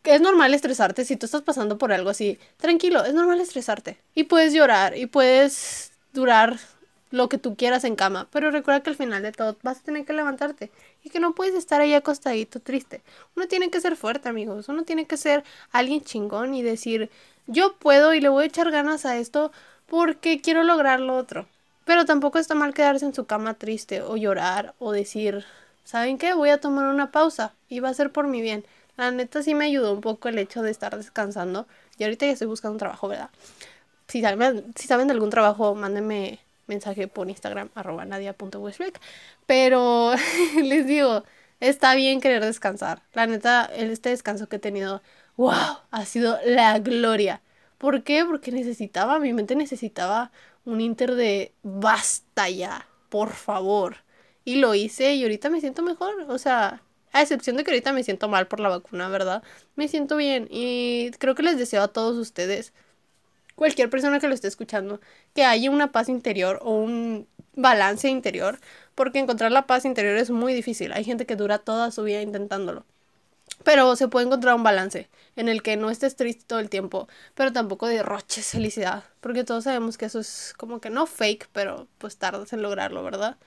es 0.04 0.22
normal 0.22 0.54
estresarte 0.54 1.06
si 1.06 1.16
tú 1.16 1.26
estás 1.26 1.44
pasando 1.44 1.78
por 1.78 1.94
algo 1.94 2.10
así. 2.10 2.40
Tranquilo, 2.58 3.06
es 3.06 3.14
normal 3.14 3.40
estresarte. 3.40 3.98
Y 4.16 4.24
puedes 4.26 4.54
llorar 4.54 4.98
y 4.98 5.06
puedes 5.06 5.92
durar 6.14 6.60
lo 7.12 7.30
que 7.30 7.38
tú 7.38 7.56
quieras 7.56 7.84
en 7.84 7.96
cama. 7.96 8.28
Pero 8.32 8.52
recuerda 8.52 8.82
que 8.82 8.90
al 8.90 8.96
final 8.96 9.22
de 9.22 9.32
todo 9.32 9.58
vas 9.62 9.80
a 9.80 9.84
tener 9.84 10.06
que 10.06 10.14
levantarte. 10.14 10.72
Y 11.04 11.10
que 11.10 11.20
no 11.20 11.36
puedes 11.36 11.54
estar 11.54 11.82
ahí 11.82 11.94
acostadito 11.94 12.60
triste. 12.60 13.02
Uno 13.36 13.48
tiene 13.48 13.70
que 13.70 13.80
ser 13.80 13.96
fuerte, 13.96 14.28
amigos. 14.30 14.70
Uno 14.70 14.84
tiene 14.84 15.06
que 15.06 15.18
ser 15.18 15.44
alguien 15.72 16.02
chingón 16.02 16.56
y 16.56 16.64
decir, 16.64 17.10
yo 17.48 17.76
puedo 17.78 18.14
y 18.14 18.22
le 18.22 18.30
voy 18.30 18.46
a 18.46 18.48
echar 18.48 18.72
ganas 18.72 19.06
a 19.06 19.18
esto 19.18 19.52
porque 19.86 20.42
quiero 20.42 20.64
lograr 20.64 21.00
lo 21.00 21.16
otro. 21.16 21.48
Pero 21.86 22.06
tampoco 22.06 22.40
está 22.40 22.56
mal 22.56 22.74
quedarse 22.74 23.06
en 23.06 23.14
su 23.14 23.26
cama 23.26 23.56
triste 23.56 24.02
o 24.02 24.16
llorar 24.18 24.74
o 24.80 24.92
decir, 24.92 25.46
¿saben 25.84 26.18
qué? 26.18 26.34
Voy 26.34 26.50
a 26.50 26.60
tomar 26.60 26.88
una 26.88 27.12
pausa 27.12 27.54
y 27.70 27.80
va 27.80 27.90
a 27.90 27.94
ser 27.94 28.12
por 28.12 28.28
mi 28.28 28.42
bien. 28.42 28.66
La 28.96 29.12
neta 29.12 29.42
sí 29.42 29.56
me 29.56 29.66
ayudó 29.66 29.94
un 29.94 30.02
poco 30.02 30.30
el 30.30 30.38
hecho 30.38 30.62
de 30.62 30.72
estar 30.72 30.96
descansando. 30.96 31.68
Y 31.98 32.04
ahorita 32.04 32.26
ya 32.26 32.34
estoy 32.34 32.48
buscando 32.48 32.74
un 32.74 32.80
trabajo, 32.80 33.08
¿verdad? 33.08 33.30
Si 34.08 34.22
saben, 34.22 34.74
si 34.76 34.88
saben 34.88 35.08
de 35.08 35.14
algún 35.14 35.30
trabajo, 35.30 35.76
mándenme 35.76 36.40
mensaje 36.68 37.08
por 37.08 37.30
Instagram, 37.30 37.70
arroba 37.76 38.06
nadia.westbeck. 38.06 39.00
Pero 39.46 40.14
les 40.62 40.88
digo, 40.88 41.24
está 41.60 41.96
bien 41.96 42.22
querer 42.22 42.44
descansar. 42.44 43.02
La 43.14 43.28
neta, 43.28 43.70
este 43.76 44.10
descanso 44.10 44.48
que 44.48 44.58
he 44.58 44.60
tenido, 44.60 45.02
wow, 45.38 45.80
ha 45.92 46.06
sido 46.06 46.40
la 46.46 46.80
gloria. 46.80 47.42
¿Por 47.78 48.04
qué? 48.04 48.24
Porque 48.26 48.52
necesitaba, 48.52 49.20
mi 49.20 49.34
mente 49.34 49.56
necesitaba 49.56 50.32
un 50.66 50.82
inter 50.82 51.16
de 51.16 51.54
basta 51.64 52.50
ya, 52.50 52.88
por 53.10 53.32
favor. 53.32 53.98
Y 54.46 54.58
lo 54.58 54.76
hice 54.76 55.14
y 55.16 55.24
ahorita 55.24 55.50
me 55.50 55.62
siento 55.62 55.82
mejor. 55.84 56.26
O 56.30 56.38
sea, 56.38 56.82
a 57.14 57.22
excepción 57.22 57.58
de 57.58 57.64
que 57.64 57.72
ahorita 57.72 57.94
me 57.94 58.04
siento 58.04 58.28
mal 58.30 58.48
por 58.48 58.60
la 58.60 58.70
vacuna, 58.70 59.08
¿verdad? 59.10 59.44
Me 59.76 59.88
siento 59.88 60.18
bien 60.18 60.48
y 60.50 61.12
creo 61.20 61.36
que 61.36 61.44
les 61.44 61.58
deseo 61.58 61.84
a 61.84 61.88
todos 61.90 62.18
ustedes, 62.18 62.74
cualquier 63.56 63.90
persona 63.90 64.20
que 64.20 64.28
lo 64.28 64.34
esté 64.34 64.48
escuchando, 64.48 65.00
que 65.36 65.46
haya 65.46 65.72
una 65.72 65.92
paz 65.92 66.10
interior 66.10 66.60
o 66.64 66.76
un 66.76 67.28
balance 67.56 68.10
interior, 68.10 68.60
porque 68.96 69.20
encontrar 69.20 69.52
la 69.52 69.68
paz 69.68 69.86
interior 69.86 70.18
es 70.18 70.32
muy 70.32 70.54
difícil. 70.54 70.92
Hay 70.94 71.04
gente 71.04 71.26
que 71.26 71.36
dura 71.36 71.60
toda 71.60 71.92
su 71.92 72.04
vida 72.04 72.22
intentándolo. 72.22 72.86
Pero 73.64 73.96
se 73.96 74.08
puede 74.08 74.26
encontrar 74.26 74.56
un 74.56 74.64
balance 74.64 75.10
en 75.36 75.50
el 75.50 75.62
que 75.62 75.78
no 75.78 75.90
estés 75.90 76.16
triste 76.16 76.44
todo 76.48 76.60
el 76.60 76.70
tiempo, 76.70 77.08
pero 77.36 77.54
tampoco 77.54 77.88
derroches 77.88 78.48
felicidad, 78.48 79.04
porque 79.22 79.44
todos 79.44 79.64
sabemos 79.66 79.98
que 79.98 80.06
eso 80.06 80.20
es 80.20 80.54
como 80.58 80.80
que 80.82 80.90
no 80.90 81.06
fake, 81.06 81.50
pero 81.54 81.88
pues 81.98 82.18
tardas 82.18 82.54
en 82.54 82.62
lograrlo, 82.62 83.04
¿verdad? 83.04 83.38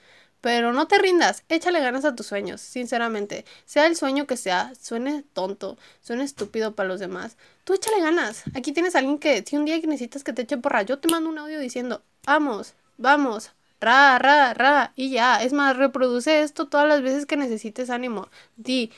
Pero 0.41 0.73
no 0.73 0.87
te 0.87 0.99
rindas, 0.99 1.45
échale 1.49 1.81
ganas 1.81 2.05
a 2.05 2.15
tus 2.15 2.27
sueños, 2.27 2.61
sinceramente. 2.61 3.45
Sea 3.65 3.87
el 3.87 3.97
sueño 3.97 4.27
que 4.27 4.37
sea, 4.37 4.73
suene 4.81 5.25
tonto, 5.33 5.77
suene 6.03 6.25
estúpido 6.25 6.75
para 6.75 6.89
los 6.89 7.01
demás, 7.01 7.37
tú 7.65 7.75
échale 7.75 8.01
ganas. 8.01 8.45
Aquí 8.55 8.73
tienes 8.73 8.95
a 8.95 9.01
alguien 9.01 9.19
que, 9.19 9.45
si 9.47 9.57
un 9.57 9.65
día 9.65 9.79
necesitas 9.79 10.25
que 10.25 10.33
te 10.33 10.43
eche 10.43 10.57
porra, 10.57 10.83
yo 10.83 10.99
te 10.99 11.09
mando 11.09 11.31
un 11.31 11.39
audio 11.39 11.59
diciendo, 11.59 12.03
vamos, 12.25 12.75
vamos, 12.97 13.51
ra, 13.81 14.19
ra, 14.19 14.55
ra, 14.55 14.93
y 14.95 15.11
ya. 15.11 15.43
Es 15.43 15.53
más, 15.53 15.77
reproduce 15.77 16.43
esto 16.43 16.67
todas 16.69 16.89
las 16.89 17.03
veces 17.03 17.27
que 17.27 17.37
necesites 17.37 17.91
ánimo. 17.91 18.29
Di, 18.57 18.93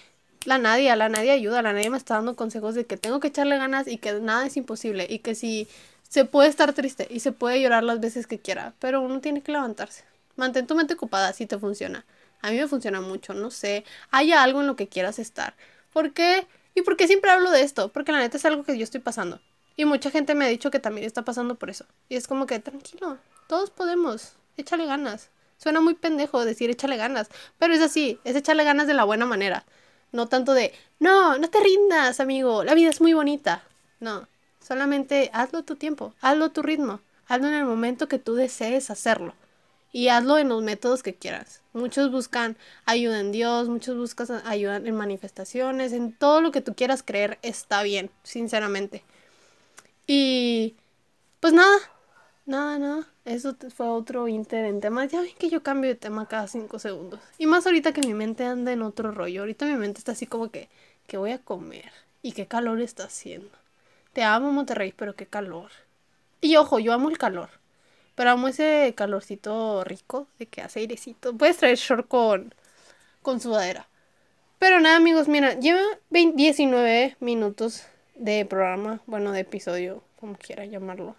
la 0.48 0.56
nadie, 0.56 0.96
la 0.96 1.10
nadie 1.10 1.30
ayuda, 1.30 1.60
la 1.60 1.74
nadie 1.74 1.90
me 1.90 1.98
está 1.98 2.14
dando 2.14 2.34
consejos 2.34 2.74
de 2.74 2.86
que 2.86 2.96
tengo 2.96 3.20
que 3.20 3.28
echarle 3.28 3.58
ganas 3.58 3.86
y 3.86 3.98
que 3.98 4.14
nada 4.14 4.46
es 4.46 4.56
imposible 4.56 5.06
y 5.08 5.18
que 5.18 5.34
si 5.34 5.68
se 6.08 6.24
puede 6.24 6.48
estar 6.48 6.72
triste 6.72 7.06
y 7.10 7.20
se 7.20 7.32
puede 7.32 7.60
llorar 7.60 7.84
las 7.84 8.00
veces 8.00 8.26
que 8.26 8.38
quiera, 8.38 8.72
pero 8.78 9.02
uno 9.02 9.20
tiene 9.20 9.42
que 9.42 9.52
levantarse. 9.52 10.04
Mantén 10.36 10.66
tu 10.66 10.74
mente 10.74 10.94
ocupada 10.94 11.34
si 11.34 11.44
te 11.44 11.58
funciona. 11.58 12.06
A 12.40 12.50
mí 12.50 12.56
me 12.56 12.66
funciona 12.66 13.02
mucho, 13.02 13.34
no 13.34 13.50
sé, 13.50 13.84
haya 14.10 14.42
algo 14.42 14.62
en 14.62 14.68
lo 14.68 14.74
que 14.74 14.88
quieras 14.88 15.18
estar. 15.18 15.54
¿Por 15.92 16.14
qué? 16.14 16.46
¿Y 16.74 16.80
por 16.80 16.96
qué 16.96 17.06
siempre 17.06 17.30
hablo 17.30 17.50
de 17.50 17.60
esto? 17.60 17.92
Porque 17.92 18.12
la 18.12 18.20
neta 18.20 18.38
es 18.38 18.44
algo 18.46 18.64
que 18.64 18.78
yo 18.78 18.84
estoy 18.84 19.00
pasando. 19.00 19.42
Y 19.76 19.84
mucha 19.84 20.10
gente 20.10 20.34
me 20.34 20.46
ha 20.46 20.48
dicho 20.48 20.70
que 20.70 20.80
también 20.80 21.06
está 21.06 21.26
pasando 21.26 21.56
por 21.56 21.68
eso. 21.68 21.84
Y 22.08 22.16
es 22.16 22.26
como 22.26 22.46
que, 22.46 22.58
tranquilo, 22.58 23.18
todos 23.48 23.68
podemos, 23.68 24.32
échale 24.56 24.86
ganas. 24.86 25.28
Suena 25.58 25.82
muy 25.82 25.92
pendejo 25.92 26.42
decir 26.46 26.70
échale 26.70 26.96
ganas, 26.96 27.28
pero 27.58 27.74
es 27.74 27.82
así, 27.82 28.18
es 28.24 28.34
echarle 28.34 28.64
ganas 28.64 28.86
de 28.86 28.94
la 28.94 29.04
buena 29.04 29.26
manera. 29.26 29.66
No 30.12 30.28
tanto 30.28 30.54
de, 30.54 30.72
no, 30.98 31.38
no 31.38 31.50
te 31.50 31.60
rindas, 31.60 32.20
amigo, 32.20 32.64
la 32.64 32.74
vida 32.74 32.90
es 32.90 33.00
muy 33.00 33.12
bonita. 33.12 33.62
No, 34.00 34.26
solamente 34.60 35.30
hazlo 35.32 35.60
a 35.60 35.62
tu 35.62 35.76
tiempo, 35.76 36.14
hazlo 36.20 36.46
a 36.46 36.52
tu 36.52 36.62
ritmo, 36.62 37.00
hazlo 37.26 37.48
en 37.48 37.54
el 37.54 37.64
momento 37.64 38.08
que 38.08 38.18
tú 38.18 38.34
desees 38.34 38.90
hacerlo. 38.90 39.34
Y 39.90 40.08
hazlo 40.08 40.36
en 40.36 40.50
los 40.50 40.62
métodos 40.62 41.02
que 41.02 41.14
quieras. 41.14 41.62
Muchos 41.72 42.10
buscan 42.10 42.58
ayuda 42.84 43.20
en 43.20 43.32
Dios, 43.32 43.68
muchos 43.68 43.96
buscan 43.96 44.42
ayuda 44.44 44.76
en 44.76 44.94
manifestaciones, 44.94 45.92
en 45.92 46.12
todo 46.12 46.42
lo 46.42 46.52
que 46.52 46.60
tú 46.60 46.74
quieras 46.74 47.02
creer 47.02 47.38
está 47.40 47.82
bien, 47.82 48.10
sinceramente. 48.22 49.02
Y 50.06 50.76
pues 51.40 51.54
nada, 51.54 51.76
Nada, 52.48 52.78
nada. 52.78 53.06
Eso 53.26 53.54
fue 53.76 53.86
otro 53.88 54.26
inter 54.26 54.64
en 54.64 54.80
temas. 54.80 55.12
Ya 55.12 55.20
ven 55.20 55.34
que 55.38 55.50
yo 55.50 55.62
cambio 55.62 55.90
de 55.90 55.96
tema 55.96 56.26
cada 56.26 56.48
cinco 56.48 56.78
segundos. 56.78 57.20
Y 57.36 57.44
más 57.44 57.66
ahorita 57.66 57.92
que 57.92 58.00
mi 58.00 58.14
mente 58.14 58.42
anda 58.44 58.72
en 58.72 58.80
otro 58.80 59.12
rollo. 59.12 59.42
Ahorita 59.42 59.66
mi 59.66 59.74
mente 59.74 59.98
está 59.98 60.12
así 60.12 60.24
como 60.26 60.50
que, 60.50 60.70
¿qué 61.06 61.18
voy 61.18 61.32
a 61.32 61.38
comer? 61.38 61.92
¿Y 62.22 62.32
qué 62.32 62.46
calor 62.46 62.80
está 62.80 63.04
haciendo? 63.04 63.50
Te 64.14 64.22
amo 64.22 64.50
Monterrey, 64.50 64.94
pero 64.96 65.14
qué 65.14 65.26
calor. 65.26 65.70
Y 66.40 66.56
ojo, 66.56 66.78
yo 66.78 66.94
amo 66.94 67.10
el 67.10 67.18
calor. 67.18 67.50
Pero 68.14 68.30
amo 68.30 68.48
ese 68.48 68.94
calorcito 68.96 69.84
rico 69.84 70.26
de 70.38 70.46
que 70.46 70.62
hace 70.62 70.80
airecito. 70.80 71.36
Puedes 71.36 71.58
traer 71.58 71.76
short 71.76 72.08
con, 72.08 72.54
con 73.20 73.40
sudadera. 73.40 73.88
Pero 74.58 74.80
nada, 74.80 74.96
amigos, 74.96 75.28
mira, 75.28 75.52
lleva 75.60 75.82
19 76.10 77.18
minutos 77.20 77.84
de 78.14 78.46
programa, 78.46 79.00
bueno, 79.06 79.32
de 79.32 79.40
episodio, 79.40 80.02
como 80.18 80.34
quiera 80.36 80.64
llamarlo. 80.64 81.14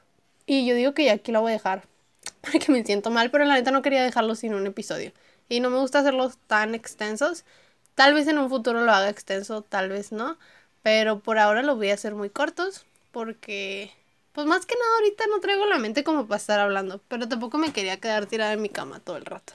Y 0.50 0.66
yo 0.66 0.74
digo 0.74 0.96
que 0.96 1.06
ya 1.06 1.14
aquí 1.14 1.32
lo 1.32 1.42
voy 1.42 1.52
a 1.52 1.54
dejar. 1.54 1.84
Porque 2.42 2.72
me 2.72 2.84
siento 2.84 3.12
mal, 3.12 3.30
pero 3.30 3.46
la 3.46 3.54
neta 3.54 3.70
no 3.70 3.84
quería 3.84 4.04
dejarlo 4.04 4.34
sin 4.34 4.56
un 4.56 4.66
episodio. 4.66 5.12
Y 5.48 5.60
no 5.60 5.70
me 5.70 5.78
gusta 5.78 6.00
hacerlos 6.00 6.40
tan 6.48 6.74
extensos. 6.74 7.46
Tal 7.94 8.16
vez 8.16 8.28
en 8.28 8.40
un 8.40 8.50
futuro 8.50 8.82
lo 8.82 8.92
haga 8.92 9.10
extenso, 9.10 9.62
tal 9.62 9.90
vez 9.90 10.12
no. 10.12 10.40
Pero 10.82 11.20
por 11.20 11.38
ahora 11.38 11.62
lo 11.62 11.76
voy 11.76 11.92
a 11.92 11.94
hacer 11.94 12.16
muy 12.16 12.32
cortos 12.32 12.88
porque, 13.12 13.92
pues 14.34 14.48
más 14.48 14.66
que 14.66 14.74
nada 14.74 14.90
ahorita 14.98 15.26
no 15.28 15.40
traigo 15.40 15.68
la 15.68 15.78
mente 15.78 16.04
como 16.04 16.26
para 16.26 16.38
estar 16.40 16.60
hablando. 16.60 17.00
Pero 17.08 17.28
tampoco 17.28 17.60
me 17.60 17.72
quería 17.72 18.00
quedar 18.00 18.26
tirada 18.26 18.54
en 18.54 18.62
mi 18.64 18.70
cama 18.70 19.00
todo 19.00 19.18
el 19.18 19.26
rato. 19.26 19.54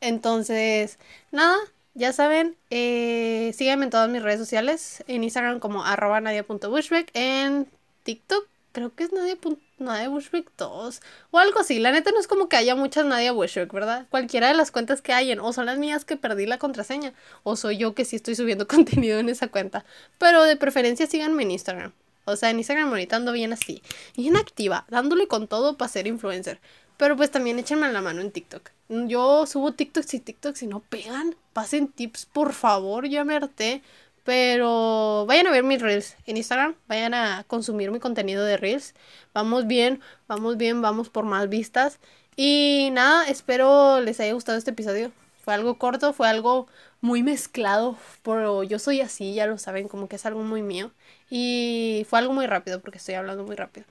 Entonces, 0.00 0.98
nada, 1.30 1.56
ya 1.94 2.12
saben, 2.12 2.56
eh, 2.70 3.52
síganme 3.56 3.84
en 3.84 3.90
todas 3.90 4.10
mis 4.10 4.22
redes 4.22 4.40
sociales. 4.40 5.04
En 5.06 5.22
Instagram 5.22 5.60
como 5.60 5.84
arroba 5.84 6.20
nadia.bushbeck. 6.20 7.12
En 7.14 7.68
TikTok 8.02 8.48
creo 8.72 8.94
que 8.94 9.04
es 9.04 9.12
Nadia, 9.12 9.36
Nadia 9.78 10.08
Bushwick 10.08 10.50
2 10.56 11.00
o 11.30 11.38
algo 11.38 11.60
así. 11.60 11.78
La 11.78 11.92
neta 11.92 12.10
no 12.10 12.18
es 12.18 12.26
como 12.26 12.48
que 12.48 12.56
haya 12.56 12.74
muchas 12.74 13.04
Nadia 13.04 13.32
Bushwick, 13.32 13.72
¿verdad? 13.72 14.06
Cualquiera 14.10 14.48
de 14.48 14.54
las 14.54 14.70
cuentas 14.70 15.02
que 15.02 15.12
hayan, 15.12 15.40
o 15.40 15.52
son 15.52 15.66
las 15.66 15.78
mías 15.78 16.04
que 16.04 16.16
perdí 16.16 16.46
la 16.46 16.58
contraseña, 16.58 17.12
o 17.42 17.56
soy 17.56 17.76
yo 17.76 17.94
que 17.94 18.04
sí 18.04 18.16
estoy 18.16 18.34
subiendo 18.34 18.66
contenido 18.68 19.18
en 19.18 19.28
esa 19.28 19.48
cuenta. 19.48 19.84
Pero 20.18 20.42
de 20.42 20.56
preferencia 20.56 21.06
síganme 21.06 21.42
en 21.44 21.52
Instagram. 21.52 21.92
O 22.24 22.36
sea, 22.36 22.50
en 22.50 22.58
Instagram 22.58 22.88
ahorita 22.88 23.18
bien 23.32 23.52
así, 23.52 23.82
bien 24.16 24.36
activa, 24.36 24.86
dándole 24.88 25.26
con 25.26 25.48
todo 25.48 25.76
para 25.76 25.90
ser 25.90 26.06
influencer. 26.06 26.60
Pero 26.96 27.16
pues 27.16 27.30
también 27.30 27.58
échenme 27.58 27.90
la 27.90 28.00
mano 28.00 28.20
en 28.20 28.30
TikTok. 28.30 28.70
Yo 28.88 29.46
subo 29.46 29.72
TikToks 29.72 30.14
y 30.14 30.20
TikToks 30.20 30.62
y 30.62 30.66
no 30.66 30.80
pegan. 30.80 31.34
Pasen 31.52 31.88
tips, 31.88 32.26
por 32.26 32.52
favor, 32.52 33.08
ya 33.08 33.24
me 33.24 33.34
harté. 33.34 33.82
Pero 34.24 35.26
vayan 35.26 35.48
a 35.48 35.50
ver 35.50 35.64
mis 35.64 35.82
reels 35.82 36.16
en 36.26 36.36
Instagram, 36.36 36.76
vayan 36.88 37.14
a 37.14 37.44
consumir 37.48 37.90
mi 37.90 37.98
contenido 38.00 38.44
de 38.44 38.56
reels. 38.56 38.94
Vamos 39.34 39.66
bien, 39.66 40.00
vamos 40.28 40.56
bien, 40.56 40.80
vamos 40.82 41.08
por 41.10 41.24
más 41.24 41.48
vistas. 41.48 41.98
Y 42.36 42.90
nada, 42.92 43.28
espero 43.28 44.00
les 44.00 44.20
haya 44.20 44.32
gustado 44.34 44.58
este 44.58 44.70
episodio. 44.70 45.12
Fue 45.42 45.54
algo 45.54 45.76
corto, 45.78 46.12
fue 46.12 46.28
algo 46.28 46.68
muy 47.00 47.22
mezclado, 47.22 47.96
pero 48.22 48.62
yo 48.62 48.78
soy 48.78 49.00
así, 49.00 49.34
ya 49.34 49.46
lo 49.46 49.58
saben, 49.58 49.88
como 49.88 50.08
que 50.08 50.16
es 50.16 50.26
algo 50.26 50.42
muy 50.42 50.62
mío. 50.62 50.92
Y 51.30 52.06
fue 52.08 52.20
algo 52.20 52.32
muy 52.32 52.46
rápido 52.46 52.80
porque 52.80 52.98
estoy 52.98 53.14
hablando 53.16 53.44
muy 53.44 53.56
rápido. 53.56 53.86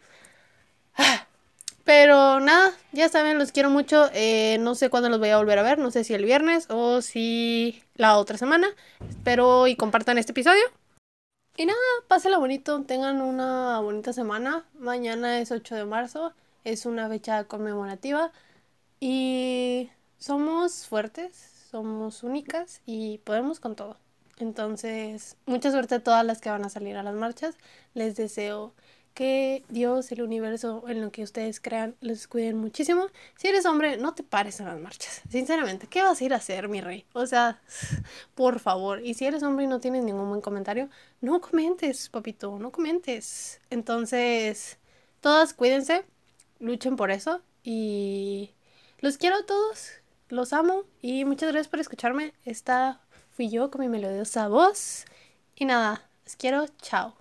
Ah. 0.98 1.28
Pero 1.93 2.39
nada, 2.39 2.71
ya 2.93 3.10
saben, 3.10 3.38
los 3.38 3.51
quiero 3.51 3.69
mucho. 3.69 4.10
Eh, 4.13 4.56
no 4.62 4.75
sé 4.75 4.89
cuándo 4.89 5.10
los 5.10 5.19
voy 5.19 5.27
a 5.27 5.36
volver 5.36 5.60
a 5.60 5.62
ver. 5.62 5.77
No 5.77 5.91
sé 5.91 6.06
si 6.06 6.13
el 6.13 6.23
viernes 6.23 6.67
o 6.69 7.01
si 7.01 7.84
la 7.95 8.17
otra 8.17 8.38
semana. 8.38 8.69
Espero 9.10 9.67
y 9.67 9.75
compartan 9.75 10.17
este 10.17 10.32
episodio. 10.32 10.62
Y 11.58 11.65
nada, 11.65 11.77
pásenlo 12.08 12.39
bonito. 12.39 12.82
Tengan 12.84 13.19
una 13.19 13.82
bonita 13.82 14.13
semana. 14.13 14.63
Mañana 14.80 15.41
es 15.41 15.51
8 15.51 15.75
de 15.75 15.84
marzo. 15.84 16.32
Es 16.63 16.86
una 16.86 17.10
fecha 17.10 17.43
conmemorativa. 17.43 18.32
Y 19.01 19.89
somos 20.17 20.88
fuertes, 20.88 21.67
somos 21.71 22.23
únicas 22.23 22.80
y 22.86 23.17
podemos 23.17 23.60
con 23.60 23.75
todo. 23.75 23.97
Entonces, 24.38 25.36
mucha 25.45 25.71
suerte 25.71 25.95
a 25.95 26.04
todas 26.04 26.25
las 26.25 26.39
que 26.39 26.49
van 26.49 26.63
a 26.63 26.69
salir 26.69 26.95
a 26.95 27.04
las 27.04 27.15
marchas. 27.15 27.58
Les 27.95 28.15
deseo 28.15 28.73
que 29.13 29.63
Dios, 29.69 30.12
el 30.12 30.21
universo, 30.21 30.84
en 30.88 31.02
lo 31.02 31.12
que 31.12 31.24
ustedes 31.24 31.60
crean, 31.60 31.95
los 32.02 32.28
cuiden 32.28 32.58
muchísimo. 32.58 33.08
Si 33.38 33.47
eres 33.47 33.65
hombre, 33.65 33.97
no 33.97 34.13
te 34.13 34.24
pares 34.24 34.60
en 34.60 34.67
las 34.67 34.80
marchas. 34.80 35.21
Sinceramente, 35.30 35.88
¿qué 35.88 36.02
vas 36.02 36.21
a 36.21 36.24
ir 36.24 36.34
a 36.34 36.38
hacer, 36.38 36.69
mi 36.69 36.82
rey? 36.82 37.06
O 37.13 37.26
sea, 37.26 37.62
por 38.36 38.60
favor. 38.60 39.04
Y 39.06 39.13
si 39.13 39.26
eres 39.26 39.43
hombre 39.43 39.65
y 39.65 39.67
no 39.67 39.80
tienes 39.80 40.04
ningún 40.04 40.30
buen 40.30 40.41
comentario, 40.41 40.89
no 41.19 41.41
comentes, 41.41 42.10
papito, 42.10 42.58
no 42.60 42.71
comentes. 42.71 43.60
Entonces, 43.69 44.78
todas 45.19 45.54
cuídense, 45.54 46.06
luchen 46.60 46.95
por 46.95 47.12
eso 47.12 47.41
y 47.63 48.52
los 49.00 49.17
quiero 49.17 49.38
a 49.38 49.45
todos. 49.45 49.91
Los 50.30 50.54
amo 50.54 50.86
y 51.02 51.26
muchas 51.26 51.52
gracias 51.52 51.67
por 51.67 51.80
escucharme. 51.80 52.34
Esta 52.45 53.02
fui 53.32 53.50
yo 53.50 53.69
con 53.69 53.82
mi 53.82 53.89
melodiosa 53.89 54.47
voz. 54.47 55.06
Y 55.56 55.65
nada, 55.65 56.08
les 56.24 56.36
quiero. 56.38 56.65
Chao. 56.82 57.21